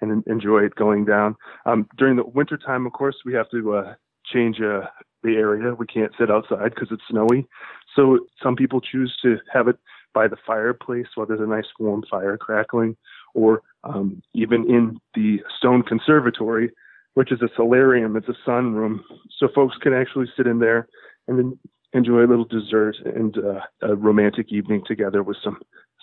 and 0.00 0.26
enjoy 0.26 0.58
it 0.64 0.74
going 0.74 1.04
down. 1.04 1.34
Um, 1.64 1.88
during 1.96 2.16
the 2.16 2.24
winter 2.24 2.58
time, 2.58 2.86
of 2.86 2.92
course, 2.92 3.16
we 3.24 3.32
have 3.34 3.48
to 3.50 3.94
change 4.26 4.60
uh, 4.60 4.82
the 5.22 5.36
area. 5.36 5.74
We 5.74 5.86
can't 5.86 6.12
sit 6.18 6.30
outside 6.30 6.74
because 6.74 6.88
it's 6.90 7.02
snowy. 7.08 7.46
So 7.94 8.26
some 8.42 8.56
people 8.56 8.80
choose 8.80 9.16
to 9.22 9.38
have 9.52 9.68
it 9.68 9.78
by 10.12 10.28
the 10.28 10.36
fireplace 10.46 11.06
while 11.14 11.26
there's 11.26 11.40
a 11.40 11.46
nice 11.46 11.66
warm 11.78 12.02
fire 12.10 12.36
crackling, 12.36 12.96
or 13.34 13.62
um, 13.84 14.22
even 14.34 14.68
in 14.68 14.98
the 15.14 15.42
stone 15.58 15.82
conservatory, 15.82 16.70
which 17.16 17.32
is 17.32 17.40
a 17.40 17.48
solarium. 17.56 18.14
It's 18.14 18.28
a 18.28 18.36
sunroom, 18.46 19.00
so 19.38 19.48
folks 19.54 19.74
can 19.80 19.94
actually 19.94 20.26
sit 20.36 20.46
in 20.46 20.58
there 20.58 20.86
and 21.26 21.58
enjoy 21.94 22.20
a 22.20 22.28
little 22.28 22.44
dessert 22.44 22.96
and 23.06 23.34
uh, 23.38 23.60
a 23.80 23.96
romantic 23.96 24.52
evening 24.52 24.82
together 24.86 25.22
with 25.22 25.38
some 25.42 25.56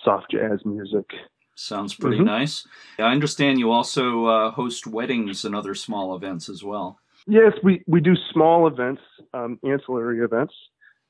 soft 0.04 0.32
jazz 0.32 0.64
music. 0.64 1.06
Sounds 1.54 1.94
pretty 1.94 2.16
mm-hmm. 2.16 2.26
nice. 2.26 2.66
I 2.98 3.12
understand 3.12 3.60
you 3.60 3.70
also 3.70 4.24
uh, 4.26 4.50
host 4.50 4.88
weddings 4.88 5.44
and 5.44 5.54
other 5.54 5.76
small 5.76 6.16
events 6.16 6.48
as 6.48 6.64
well. 6.64 6.98
Yes, 7.28 7.52
we, 7.62 7.84
we 7.86 8.00
do 8.00 8.16
small 8.32 8.66
events, 8.66 9.00
um, 9.32 9.60
ancillary 9.64 10.18
events, 10.18 10.52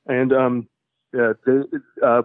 and 0.05 0.31
um, 0.31 0.69
yeah, 1.15 1.33
they, 1.47 1.61
uh, 2.05 2.21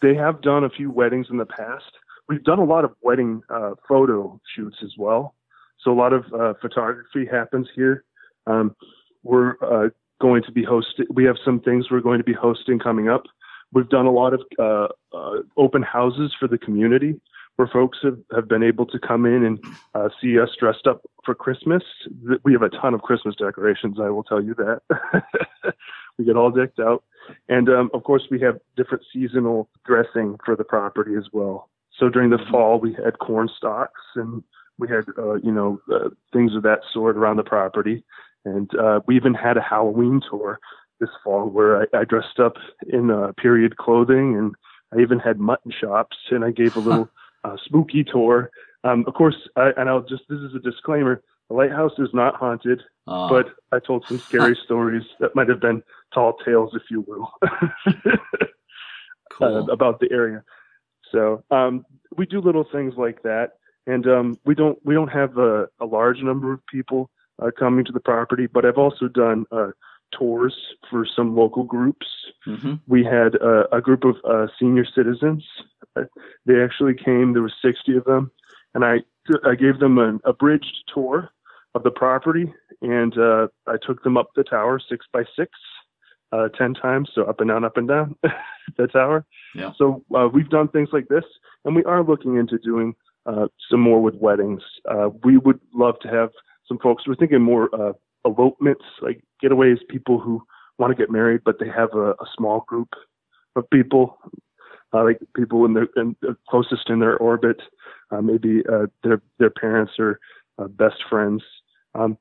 they 0.00 0.14
have 0.14 0.40
done 0.40 0.62
a 0.62 0.70
few 0.70 0.92
weddings 0.92 1.26
in 1.30 1.36
the 1.36 1.46
past. 1.46 1.90
We've 2.28 2.44
done 2.44 2.60
a 2.60 2.64
lot 2.64 2.84
of 2.84 2.92
wedding 3.02 3.42
uh, 3.50 3.72
photo 3.88 4.40
shoots 4.54 4.76
as 4.84 4.92
well. 4.96 5.34
So 5.82 5.92
a 5.92 5.94
lot 5.94 6.12
of 6.12 6.24
uh, 6.32 6.54
photography 6.60 7.26
happens 7.30 7.68
here. 7.74 8.04
Um, 8.46 8.74
we're 9.22 9.54
uh, 9.62 9.90
going 10.20 10.42
to 10.44 10.52
be 10.52 10.64
hosting. 10.64 11.06
We 11.10 11.24
have 11.24 11.36
some 11.44 11.60
things 11.60 11.90
we're 11.90 12.00
going 12.00 12.18
to 12.18 12.24
be 12.24 12.32
hosting 12.32 12.78
coming 12.78 13.08
up. 13.08 13.24
We've 13.72 13.88
done 13.88 14.06
a 14.06 14.12
lot 14.12 14.32
of 14.34 14.42
uh, 14.58 14.88
uh, 15.16 15.42
open 15.56 15.82
houses 15.82 16.34
for 16.38 16.48
the 16.48 16.58
community 16.58 17.20
where 17.56 17.68
folks 17.68 17.98
have, 18.02 18.18
have 18.32 18.48
been 18.48 18.62
able 18.62 18.86
to 18.86 19.00
come 19.00 19.26
in 19.26 19.44
and 19.44 19.58
uh, 19.94 20.08
see 20.20 20.38
us 20.38 20.48
dressed 20.60 20.86
up 20.86 21.02
for 21.24 21.34
Christmas. 21.34 21.82
We 22.44 22.52
have 22.52 22.62
a 22.62 22.68
ton 22.68 22.94
of 22.94 23.02
Christmas 23.02 23.34
decorations, 23.34 23.98
I 24.00 24.10
will 24.10 24.22
tell 24.22 24.42
you 24.42 24.54
that. 24.54 24.82
we 26.18 26.24
get 26.24 26.36
all 26.36 26.52
decked 26.52 26.78
out. 26.78 27.02
And 27.48 27.68
um, 27.68 27.90
of 27.92 28.04
course, 28.04 28.22
we 28.30 28.40
have 28.42 28.58
different 28.76 29.02
seasonal 29.12 29.68
dressing 29.84 30.38
for 30.44 30.54
the 30.54 30.62
property 30.62 31.16
as 31.16 31.26
well. 31.32 31.68
So 31.98 32.08
during 32.08 32.30
the 32.30 32.38
fall, 32.48 32.78
we 32.78 32.94
had 32.94 33.18
corn 33.18 33.50
stalks 33.56 34.00
and 34.14 34.44
we 34.78 34.88
had, 34.88 35.04
uh, 35.18 35.34
you 35.34 35.52
know, 35.52 35.80
uh, 35.92 36.08
things 36.32 36.54
of 36.54 36.62
that 36.62 36.80
sort 36.92 37.16
around 37.16 37.36
the 37.36 37.42
property. 37.42 38.04
And 38.44 38.70
uh, 38.78 39.00
we 39.06 39.16
even 39.16 39.34
had 39.34 39.56
a 39.56 39.62
Halloween 39.62 40.20
tour 40.28 40.60
this 41.00 41.10
fall 41.22 41.48
where 41.48 41.82
I, 41.82 41.98
I 42.00 42.04
dressed 42.04 42.40
up 42.40 42.54
in 42.88 43.10
uh, 43.10 43.32
period 43.40 43.76
clothing 43.76 44.36
and 44.36 44.54
I 44.92 45.00
even 45.00 45.18
had 45.18 45.38
mutton 45.38 45.72
chops 45.72 46.16
and 46.30 46.44
I 46.44 46.50
gave 46.50 46.76
a 46.76 46.80
little 46.80 47.08
uh, 47.44 47.56
spooky 47.64 48.04
tour. 48.04 48.50
Um, 48.84 49.04
of 49.06 49.14
course, 49.14 49.36
I, 49.56 49.70
and 49.76 49.88
I'll 49.88 50.02
just, 50.02 50.22
this 50.28 50.40
is 50.40 50.54
a 50.54 50.60
disclaimer. 50.60 51.22
The 51.48 51.54
lighthouse 51.54 51.98
is 51.98 52.10
not 52.12 52.36
haunted, 52.36 52.82
uh. 53.06 53.28
but 53.28 53.46
I 53.72 53.78
told 53.80 54.06
some 54.06 54.18
scary 54.18 54.56
stories 54.64 55.04
that 55.20 55.34
might 55.34 55.48
have 55.48 55.60
been 55.60 55.82
tall 56.12 56.36
tales, 56.44 56.72
if 56.74 56.82
you 56.90 57.04
will, 57.06 57.32
cool. 59.32 59.68
uh, 59.68 59.72
about 59.72 60.00
the 60.00 60.10
area. 60.10 60.42
So 61.10 61.42
um, 61.50 61.86
we 62.16 62.26
do 62.26 62.40
little 62.40 62.66
things 62.70 62.94
like 62.96 63.22
that, 63.22 63.57
and 63.88 64.06
um, 64.06 64.38
we 64.44 64.54
don't 64.54 64.78
we 64.84 64.94
don't 64.94 65.08
have 65.08 65.38
a, 65.38 65.66
a 65.80 65.86
large 65.86 66.20
number 66.20 66.52
of 66.52 66.64
people 66.66 67.10
uh, 67.42 67.50
coming 67.58 67.84
to 67.86 67.92
the 67.92 68.00
property, 68.00 68.46
but 68.46 68.64
I've 68.64 68.76
also 68.76 69.08
done 69.08 69.46
uh, 69.50 69.70
tours 70.12 70.54
for 70.90 71.06
some 71.16 71.34
local 71.34 71.64
groups. 71.64 72.06
Mm-hmm. 72.46 72.74
We 72.86 73.02
had 73.02 73.36
uh, 73.42 73.64
a 73.72 73.80
group 73.80 74.04
of 74.04 74.16
uh, 74.28 74.46
senior 74.60 74.84
citizens. 74.94 75.42
Uh, 75.96 76.02
they 76.44 76.62
actually 76.62 76.94
came. 76.94 77.32
There 77.32 77.42
were 77.42 77.52
60 77.62 77.96
of 77.96 78.04
them, 78.04 78.30
and 78.74 78.84
I 78.84 78.98
I 79.44 79.54
gave 79.54 79.78
them 79.78 79.98
an 79.98 80.20
abridged 80.24 80.84
tour 80.92 81.30
of 81.74 81.82
the 81.82 81.90
property, 81.90 82.52
and 82.82 83.16
uh, 83.16 83.48
I 83.66 83.76
took 83.82 84.02
them 84.02 84.18
up 84.18 84.28
the 84.36 84.44
tower 84.44 84.78
six 84.86 85.06
by 85.12 85.24
six, 85.34 85.50
uh, 86.32 86.48
ten 86.58 86.74
times, 86.74 87.10
so 87.14 87.22
up 87.22 87.40
and 87.40 87.48
down, 87.48 87.64
up 87.64 87.78
and 87.78 87.88
down 87.88 88.16
the 88.76 88.86
tower. 88.86 89.24
Yeah. 89.54 89.72
So 89.78 90.04
uh, 90.14 90.28
we've 90.30 90.50
done 90.50 90.68
things 90.68 90.90
like 90.92 91.08
this, 91.08 91.24
and 91.64 91.74
we 91.74 91.84
are 91.84 92.04
looking 92.04 92.36
into 92.36 92.58
doing 92.58 92.94
some 93.26 93.80
more 93.80 94.00
with 94.00 94.14
weddings. 94.16 94.62
we 95.24 95.36
would 95.38 95.60
love 95.74 95.98
to 96.00 96.08
have 96.08 96.30
some 96.66 96.78
folks. 96.78 97.06
We're 97.06 97.16
thinking 97.16 97.42
more 97.42 97.68
uh, 97.74 97.92
elopements, 98.24 98.84
like 99.00 99.22
getaways, 99.42 99.78
people 99.88 100.20
who 100.20 100.42
want 100.78 100.96
to 100.96 101.02
get 101.02 101.10
married, 101.10 101.40
but 101.44 101.58
they 101.58 101.68
have 101.68 101.92
a, 101.94 102.10
a 102.10 102.26
small 102.36 102.64
group 102.68 102.88
of 103.56 103.68
people, 103.70 104.18
uh, 104.92 105.02
like 105.02 105.18
people 105.34 105.64
in 105.64 105.74
the, 105.74 105.86
in 105.96 106.14
the 106.22 106.36
closest 106.48 106.88
in 106.88 107.00
their 107.00 107.16
orbit, 107.18 107.60
uh, 108.10 108.20
maybe 108.20 108.62
uh, 108.70 108.86
their 109.02 109.20
their 109.38 109.50
parents 109.50 109.92
or 109.98 110.20
uh, 110.58 110.68
best 110.68 110.96
friends. 111.10 111.42
Um, 111.94 112.16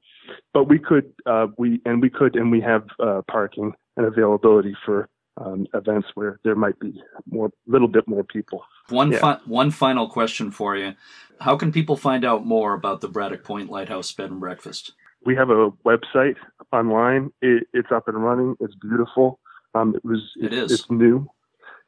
but 0.53 0.65
we 0.65 0.79
could 0.79 1.13
uh, 1.25 1.47
we 1.57 1.81
and 1.85 2.01
we 2.01 2.09
could 2.09 2.35
and 2.35 2.51
we 2.51 2.61
have 2.61 2.83
uh, 2.99 3.21
parking 3.29 3.73
and 3.95 4.05
availability 4.05 4.75
for 4.85 5.09
um, 5.37 5.67
events 5.73 6.07
where 6.15 6.39
there 6.43 6.55
might 6.55 6.79
be 6.79 7.01
more, 7.29 7.51
little 7.67 7.87
bit 7.87 8.07
more 8.07 8.23
people. 8.23 8.63
One 8.89 9.11
yeah. 9.11 9.19
fi- 9.19 9.39
one 9.45 9.71
final 9.71 10.09
question 10.09 10.51
for 10.51 10.75
you: 10.75 10.93
How 11.39 11.55
can 11.55 11.71
people 11.71 11.95
find 11.95 12.25
out 12.25 12.45
more 12.45 12.73
about 12.73 13.01
the 13.01 13.07
Braddock 13.07 13.43
Point 13.43 13.69
Lighthouse 13.69 14.11
Bed 14.11 14.31
and 14.31 14.39
Breakfast? 14.39 14.93
We 15.25 15.35
have 15.35 15.49
a 15.49 15.71
website 15.85 16.35
online. 16.71 17.31
It, 17.41 17.67
it's 17.73 17.91
up 17.91 18.07
and 18.07 18.23
running. 18.23 18.55
It's 18.59 18.75
beautiful. 18.75 19.39
Um, 19.75 19.95
it 19.95 20.03
was. 20.03 20.21
It, 20.41 20.45
it 20.45 20.53
is. 20.53 20.71
It's 20.71 20.91
new. 20.91 21.27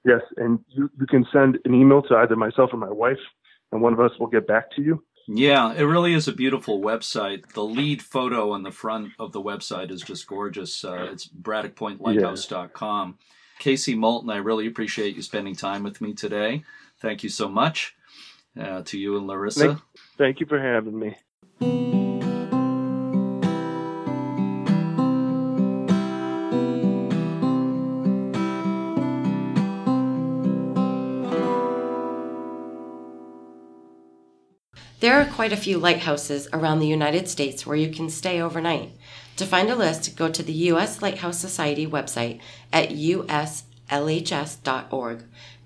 Yes, 0.06 0.22
and 0.38 0.60
you, 0.70 0.90
you 1.00 1.06
can 1.08 1.26
send 1.32 1.58
an 1.66 1.74
email 1.74 2.02
to 2.04 2.16
either 2.16 2.36
myself 2.36 2.70
or 2.72 2.78
my 2.78 2.92
wife, 2.92 3.20
and 3.72 3.82
one 3.82 3.94
of 3.94 4.00
us 4.00 4.12
will 4.20 4.28
get 4.28 4.48
back 4.48 4.72
to 4.76 4.82
you. 4.82 5.04
Yeah, 5.32 5.74
it 5.74 5.84
really 5.84 6.14
is 6.14 6.28
a 6.28 6.34
beautiful 6.34 6.82
website. 6.82 7.54
The 7.54 7.64
lead 7.64 8.02
photo 8.02 8.52
on 8.52 8.64
the 8.64 8.72
front 8.72 9.12
of 9.20 9.32
the 9.32 9.42
website 9.42 9.92
is 9.92 10.02
just 10.02 10.26
gorgeous. 10.26 10.84
Uh, 10.84 11.10
it's 11.12 11.28
braddockpointlighthouse.com. 11.28 13.18
Yeah. 13.20 13.26
Casey 13.60 13.94
Moulton, 13.94 14.30
I 14.30 14.38
really 14.38 14.66
appreciate 14.66 15.16
you 15.16 15.22
spending 15.22 15.54
time 15.54 15.84
with 15.84 16.00
me 16.00 16.14
today. 16.14 16.64
Thank 17.02 17.24
you 17.24 17.30
so 17.30 17.50
much 17.50 17.96
uh, 18.60 18.82
to 18.86 18.98
you 18.98 19.18
and 19.18 19.28
Larissa. 19.28 19.60
Thank, 19.60 19.80
thank 20.18 20.40
you 20.40 20.46
for 20.46 20.60
having 20.60 20.98
me. 20.98 21.18
There 35.02 35.16
are 35.16 35.26
quite 35.26 35.54
a 35.54 35.58
few 35.58 35.78
lighthouses 35.80 36.48
around 36.52 36.80
the 36.80 36.88
United 36.88 37.30
States 37.30 37.66
where 37.66 37.78
you 37.78 37.90
can 37.90 38.10
stay 38.10 38.42
overnight. 38.42 38.92
To 39.40 39.46
find 39.46 39.70
a 39.70 39.76
list, 39.76 40.18
go 40.18 40.28
to 40.28 40.44
the 40.44 40.52
U.S. 40.52 41.02
Lighthouse 41.02 41.40
Society 41.40 41.88
website 41.88 42.42
at 42.74 42.90
uslhs.org. 42.90 43.64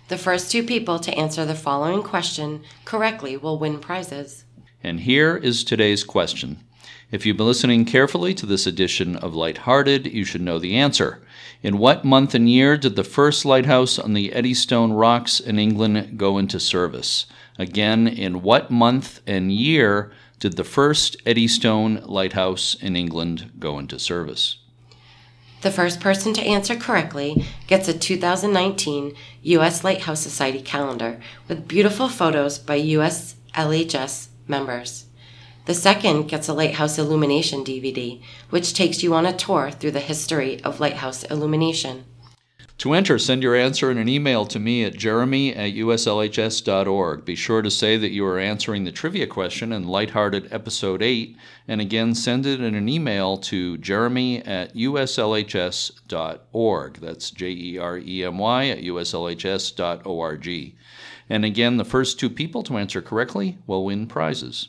The 0.09 0.17
first 0.17 0.51
two 0.51 0.63
people 0.63 0.99
to 1.01 1.15
answer 1.15 1.45
the 1.45 1.55
following 1.55 2.03
question 2.03 2.63
correctly 2.87 3.37
will 3.37 3.59
win 3.59 3.79
prizes. 3.79 4.45
And 4.83 5.01
here 5.01 5.37
is 5.37 5.63
today's 5.63 6.03
question. 6.03 6.65
If 7.11 7.27
you've 7.27 7.37
been 7.37 7.47
listening 7.47 7.85
carefully 7.85 8.33
to 8.35 8.47
this 8.47 8.67
edition 8.67 9.17
of 9.17 9.35
Lighthearted, 9.35 10.07
you 10.07 10.25
should 10.25 10.41
know 10.41 10.59
the 10.59 10.77
answer. 10.77 11.23
In 11.63 11.77
what 11.77 12.05
month 12.05 12.35
and 12.35 12.49
year 12.49 12.79
did 12.79 12.97
the 12.97 13.05
first 13.05 13.45
lighthouse 13.45 13.99
on 13.99 14.15
the 14.15 14.33
Eddystone 14.33 14.93
Rocks 14.95 15.41
in 15.41 15.59
England 15.59 16.19
go 16.19 16.39
into 16.39 16.59
service? 16.59 17.27
Again, 17.59 18.09
in 18.09 18.41
what 18.41 18.71
month 18.71 19.21
and 19.27 19.53
year 19.53 20.11
did 20.39 20.57
the 20.57 20.65
first 20.65 21.17
Eddystone 21.27 22.03
Lighthouse 22.05 22.75
in 22.75 22.97
England 22.97 23.53
go 23.59 23.79
into 23.79 23.99
service? 23.99 24.59
The 25.61 25.73
first 25.73 25.99
person 25.99 26.33
to 26.35 26.43
answer 26.43 26.77
correctly 26.77 27.45
gets 27.67 27.89
a 27.89 27.99
2019 27.99 29.15
U.S. 29.43 29.83
Lighthouse 29.83 30.21
Society 30.21 30.63
calendar 30.63 31.21
with 31.49 31.67
beautiful 31.67 32.09
photos 32.09 32.59
by 32.59 32.77
U.S. 32.77 33.35
LHS 33.55 34.29
members. 34.47 35.07
The 35.65 35.75
second 35.75 36.29
gets 36.29 36.49
a 36.49 36.55
Lighthouse 36.55 36.97
Illumination 36.97 37.65
DVD, 37.65 38.23
which 38.51 38.73
takes 38.73 39.03
you 39.03 39.15
on 39.15 39.27
a 39.27 39.37
tour 39.37 39.71
through 39.71 39.91
the 39.91 40.01
history 40.01 40.63
of 40.63 40.81
lighthouse 40.81 41.25
illumination. 41.25 42.05
To 42.79 42.93
enter, 42.93 43.19
send 43.19 43.43
your 43.43 43.57
answer 43.57 43.91
in 43.91 43.99
an 43.99 44.09
email 44.09 44.47
to 44.47 44.61
me 44.61 44.85
at 44.85 44.95
jeremy 44.95 45.53
at 45.53 45.75
uslhs.org. 45.75 47.25
Be 47.25 47.35
sure 47.35 47.61
to 47.61 47.73
say 47.73 47.97
that 47.97 48.13
you 48.13 48.25
are 48.25 48.39
answering 48.39 48.85
the 48.85 48.93
trivia 48.93 49.27
question 49.27 49.73
in 49.73 49.89
Lighthearted 49.89 50.53
Episode 50.53 51.03
8, 51.03 51.37
and 51.67 51.81
again, 51.81 52.15
send 52.15 52.47
it 52.47 52.61
in 52.61 52.77
an 52.77 52.89
email 52.89 53.37
to 53.39 53.79
jeremy 53.79 54.45
at 54.45 54.77
uslhs.org. 54.77 55.41
That's 57.01 57.31
J 57.33 57.51
E 57.51 57.79
R 57.79 57.99
E 57.99 58.25
M 58.25 58.39
Y 58.39 58.69
at 58.69 58.79
uslhs.org. 58.79 60.49
And 61.29 61.45
again, 61.45 61.77
the 61.79 61.85
first 61.85 62.21
two 62.21 62.31
people 62.31 62.63
to 62.63 62.79
answer 62.79 63.03
correctly 63.03 63.59
will 63.67 63.85
win 63.85 64.07
prizes. 64.07 64.69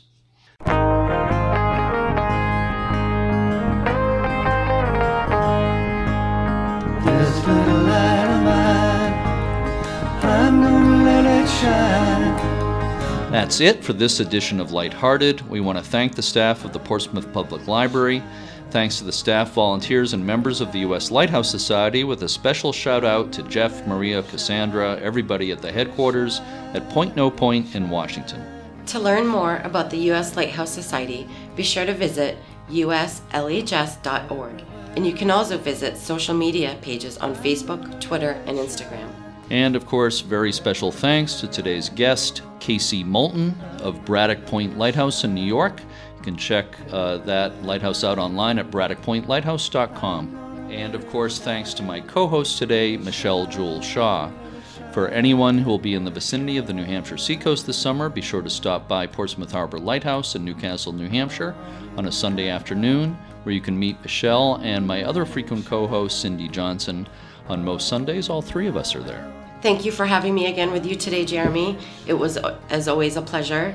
That's 13.30 13.60
it 13.60 13.84
for 13.84 13.92
this 13.92 14.20
edition 14.20 14.60
of 14.60 14.72
Lighthearted. 14.72 15.48
We 15.48 15.60
want 15.60 15.78
to 15.78 15.84
thank 15.84 16.14
the 16.14 16.22
staff 16.22 16.64
of 16.64 16.72
the 16.72 16.78
Portsmouth 16.78 17.32
Public 17.32 17.66
Library. 17.68 18.22
Thanks 18.70 18.98
to 18.98 19.04
the 19.04 19.12
staff, 19.12 19.52
volunteers, 19.52 20.12
and 20.12 20.24
members 20.26 20.60
of 20.60 20.72
the 20.72 20.80
U.S. 20.80 21.10
Lighthouse 21.10 21.50
Society, 21.50 22.04
with 22.04 22.22
a 22.22 22.28
special 22.28 22.72
shout 22.72 23.04
out 23.04 23.32
to 23.32 23.42
Jeff, 23.44 23.86
Maria, 23.86 24.22
Cassandra, 24.22 24.98
everybody 25.00 25.50
at 25.52 25.62
the 25.62 25.72
headquarters 25.72 26.40
at 26.74 26.88
Point 26.90 27.16
No 27.16 27.30
Point 27.30 27.74
in 27.74 27.88
Washington. 27.88 28.44
To 28.86 28.98
learn 28.98 29.26
more 29.26 29.58
about 29.64 29.90
the 29.90 29.98
U.S. 30.10 30.36
Lighthouse 30.36 30.70
Society, 30.70 31.28
be 31.56 31.62
sure 31.62 31.86
to 31.86 31.94
visit 31.94 32.36
uslhs.org. 32.68 34.64
And 34.96 35.06
you 35.06 35.12
can 35.12 35.30
also 35.30 35.56
visit 35.56 35.96
social 35.96 36.34
media 36.34 36.76
pages 36.82 37.16
on 37.18 37.34
Facebook, 37.34 38.00
Twitter, 38.00 38.32
and 38.46 38.58
Instagram. 38.58 39.08
And 39.50 39.74
of 39.74 39.84
course, 39.84 40.20
very 40.20 40.52
special 40.52 40.92
thanks 40.92 41.34
to 41.40 41.48
today's 41.48 41.88
guest, 41.88 42.42
Casey 42.60 43.02
Moulton 43.02 43.60
of 43.80 44.04
Braddock 44.04 44.46
Point 44.46 44.78
Lighthouse 44.78 45.24
in 45.24 45.34
New 45.34 45.44
York. 45.44 45.82
You 46.16 46.22
can 46.22 46.36
check 46.36 46.66
uh, 46.92 47.18
that 47.18 47.64
lighthouse 47.64 48.04
out 48.04 48.18
online 48.18 48.58
at 48.58 48.70
braddockpointlighthouse.com. 48.70 50.68
And 50.70 50.94
of 50.94 51.08
course, 51.08 51.40
thanks 51.40 51.74
to 51.74 51.82
my 51.82 51.98
co 51.98 52.28
host 52.28 52.58
today, 52.58 52.96
Michelle 52.96 53.46
Jewel 53.46 53.80
Shaw. 53.80 54.30
For 54.92 55.08
anyone 55.08 55.58
who 55.58 55.70
will 55.70 55.78
be 55.78 55.94
in 55.94 56.04
the 56.04 56.10
vicinity 56.10 56.56
of 56.56 56.66
the 56.66 56.72
New 56.72 56.84
Hampshire 56.84 57.16
seacoast 57.16 57.66
this 57.66 57.76
summer, 57.76 58.08
be 58.08 58.20
sure 58.20 58.42
to 58.42 58.50
stop 58.50 58.86
by 58.86 59.06
Portsmouth 59.06 59.52
Harbor 59.52 59.78
Lighthouse 59.78 60.34
in 60.36 60.44
Newcastle, 60.44 60.92
New 60.92 61.08
Hampshire 61.08 61.54
on 61.96 62.06
a 62.06 62.12
Sunday 62.12 62.48
afternoon, 62.48 63.16
where 63.42 63.54
you 63.54 63.60
can 63.60 63.78
meet 63.78 64.00
Michelle 64.02 64.60
and 64.62 64.86
my 64.86 65.02
other 65.02 65.24
frequent 65.24 65.66
co 65.66 65.88
host, 65.88 66.20
Cindy 66.20 66.48
Johnson. 66.48 67.08
On 67.48 67.64
most 67.64 67.88
Sundays, 67.88 68.28
all 68.28 68.42
three 68.42 68.68
of 68.68 68.76
us 68.76 68.94
are 68.94 69.02
there. 69.02 69.39
Thank 69.62 69.84
you 69.84 69.92
for 69.92 70.06
having 70.06 70.34
me 70.34 70.46
again 70.46 70.72
with 70.72 70.86
you 70.86 70.96
today, 70.96 71.26
Jeremy. 71.26 71.76
It 72.06 72.14
was, 72.14 72.38
uh, 72.38 72.58
as 72.70 72.88
always, 72.88 73.16
a 73.16 73.22
pleasure. 73.22 73.74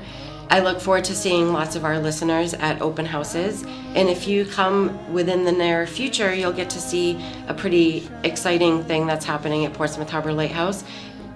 I 0.50 0.58
look 0.58 0.80
forward 0.80 1.04
to 1.04 1.14
seeing 1.14 1.52
lots 1.52 1.76
of 1.76 1.84
our 1.84 2.00
listeners 2.00 2.54
at 2.54 2.82
open 2.82 3.06
houses. 3.06 3.62
And 3.94 4.08
if 4.08 4.26
you 4.26 4.46
come 4.46 5.12
within 5.12 5.44
the 5.44 5.52
near 5.52 5.86
future, 5.86 6.34
you'll 6.34 6.52
get 6.52 6.70
to 6.70 6.80
see 6.80 7.20
a 7.46 7.54
pretty 7.54 8.08
exciting 8.24 8.82
thing 8.84 9.06
that's 9.06 9.24
happening 9.24 9.64
at 9.64 9.74
Portsmouth 9.74 10.10
Harbor 10.10 10.32
Lighthouse. 10.32 10.82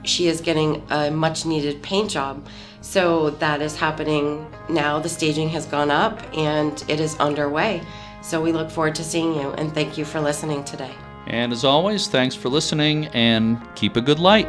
She 0.02 0.26
is 0.26 0.40
getting 0.40 0.82
a 0.90 1.10
much 1.12 1.46
needed 1.46 1.80
paint 1.82 2.10
job. 2.10 2.44
So 2.80 3.30
that 3.30 3.62
is 3.62 3.76
happening 3.76 4.50
now. 4.68 4.98
The 4.98 5.08
staging 5.08 5.48
has 5.50 5.66
gone 5.66 5.92
up 5.92 6.22
and 6.36 6.82
it 6.88 6.98
is 6.98 7.14
underway. 7.16 7.82
So 8.22 8.42
we 8.42 8.50
look 8.50 8.70
forward 8.70 8.96
to 8.96 9.04
seeing 9.04 9.34
you 9.34 9.50
and 9.52 9.72
thank 9.72 9.96
you 9.96 10.04
for 10.04 10.20
listening 10.20 10.64
today. 10.64 10.94
And 11.30 11.52
as 11.52 11.64
always, 11.64 12.08
thanks 12.08 12.34
for 12.34 12.48
listening 12.48 13.06
and 13.06 13.60
keep 13.76 13.94
a 13.94 14.00
good 14.00 14.18
light. 14.18 14.48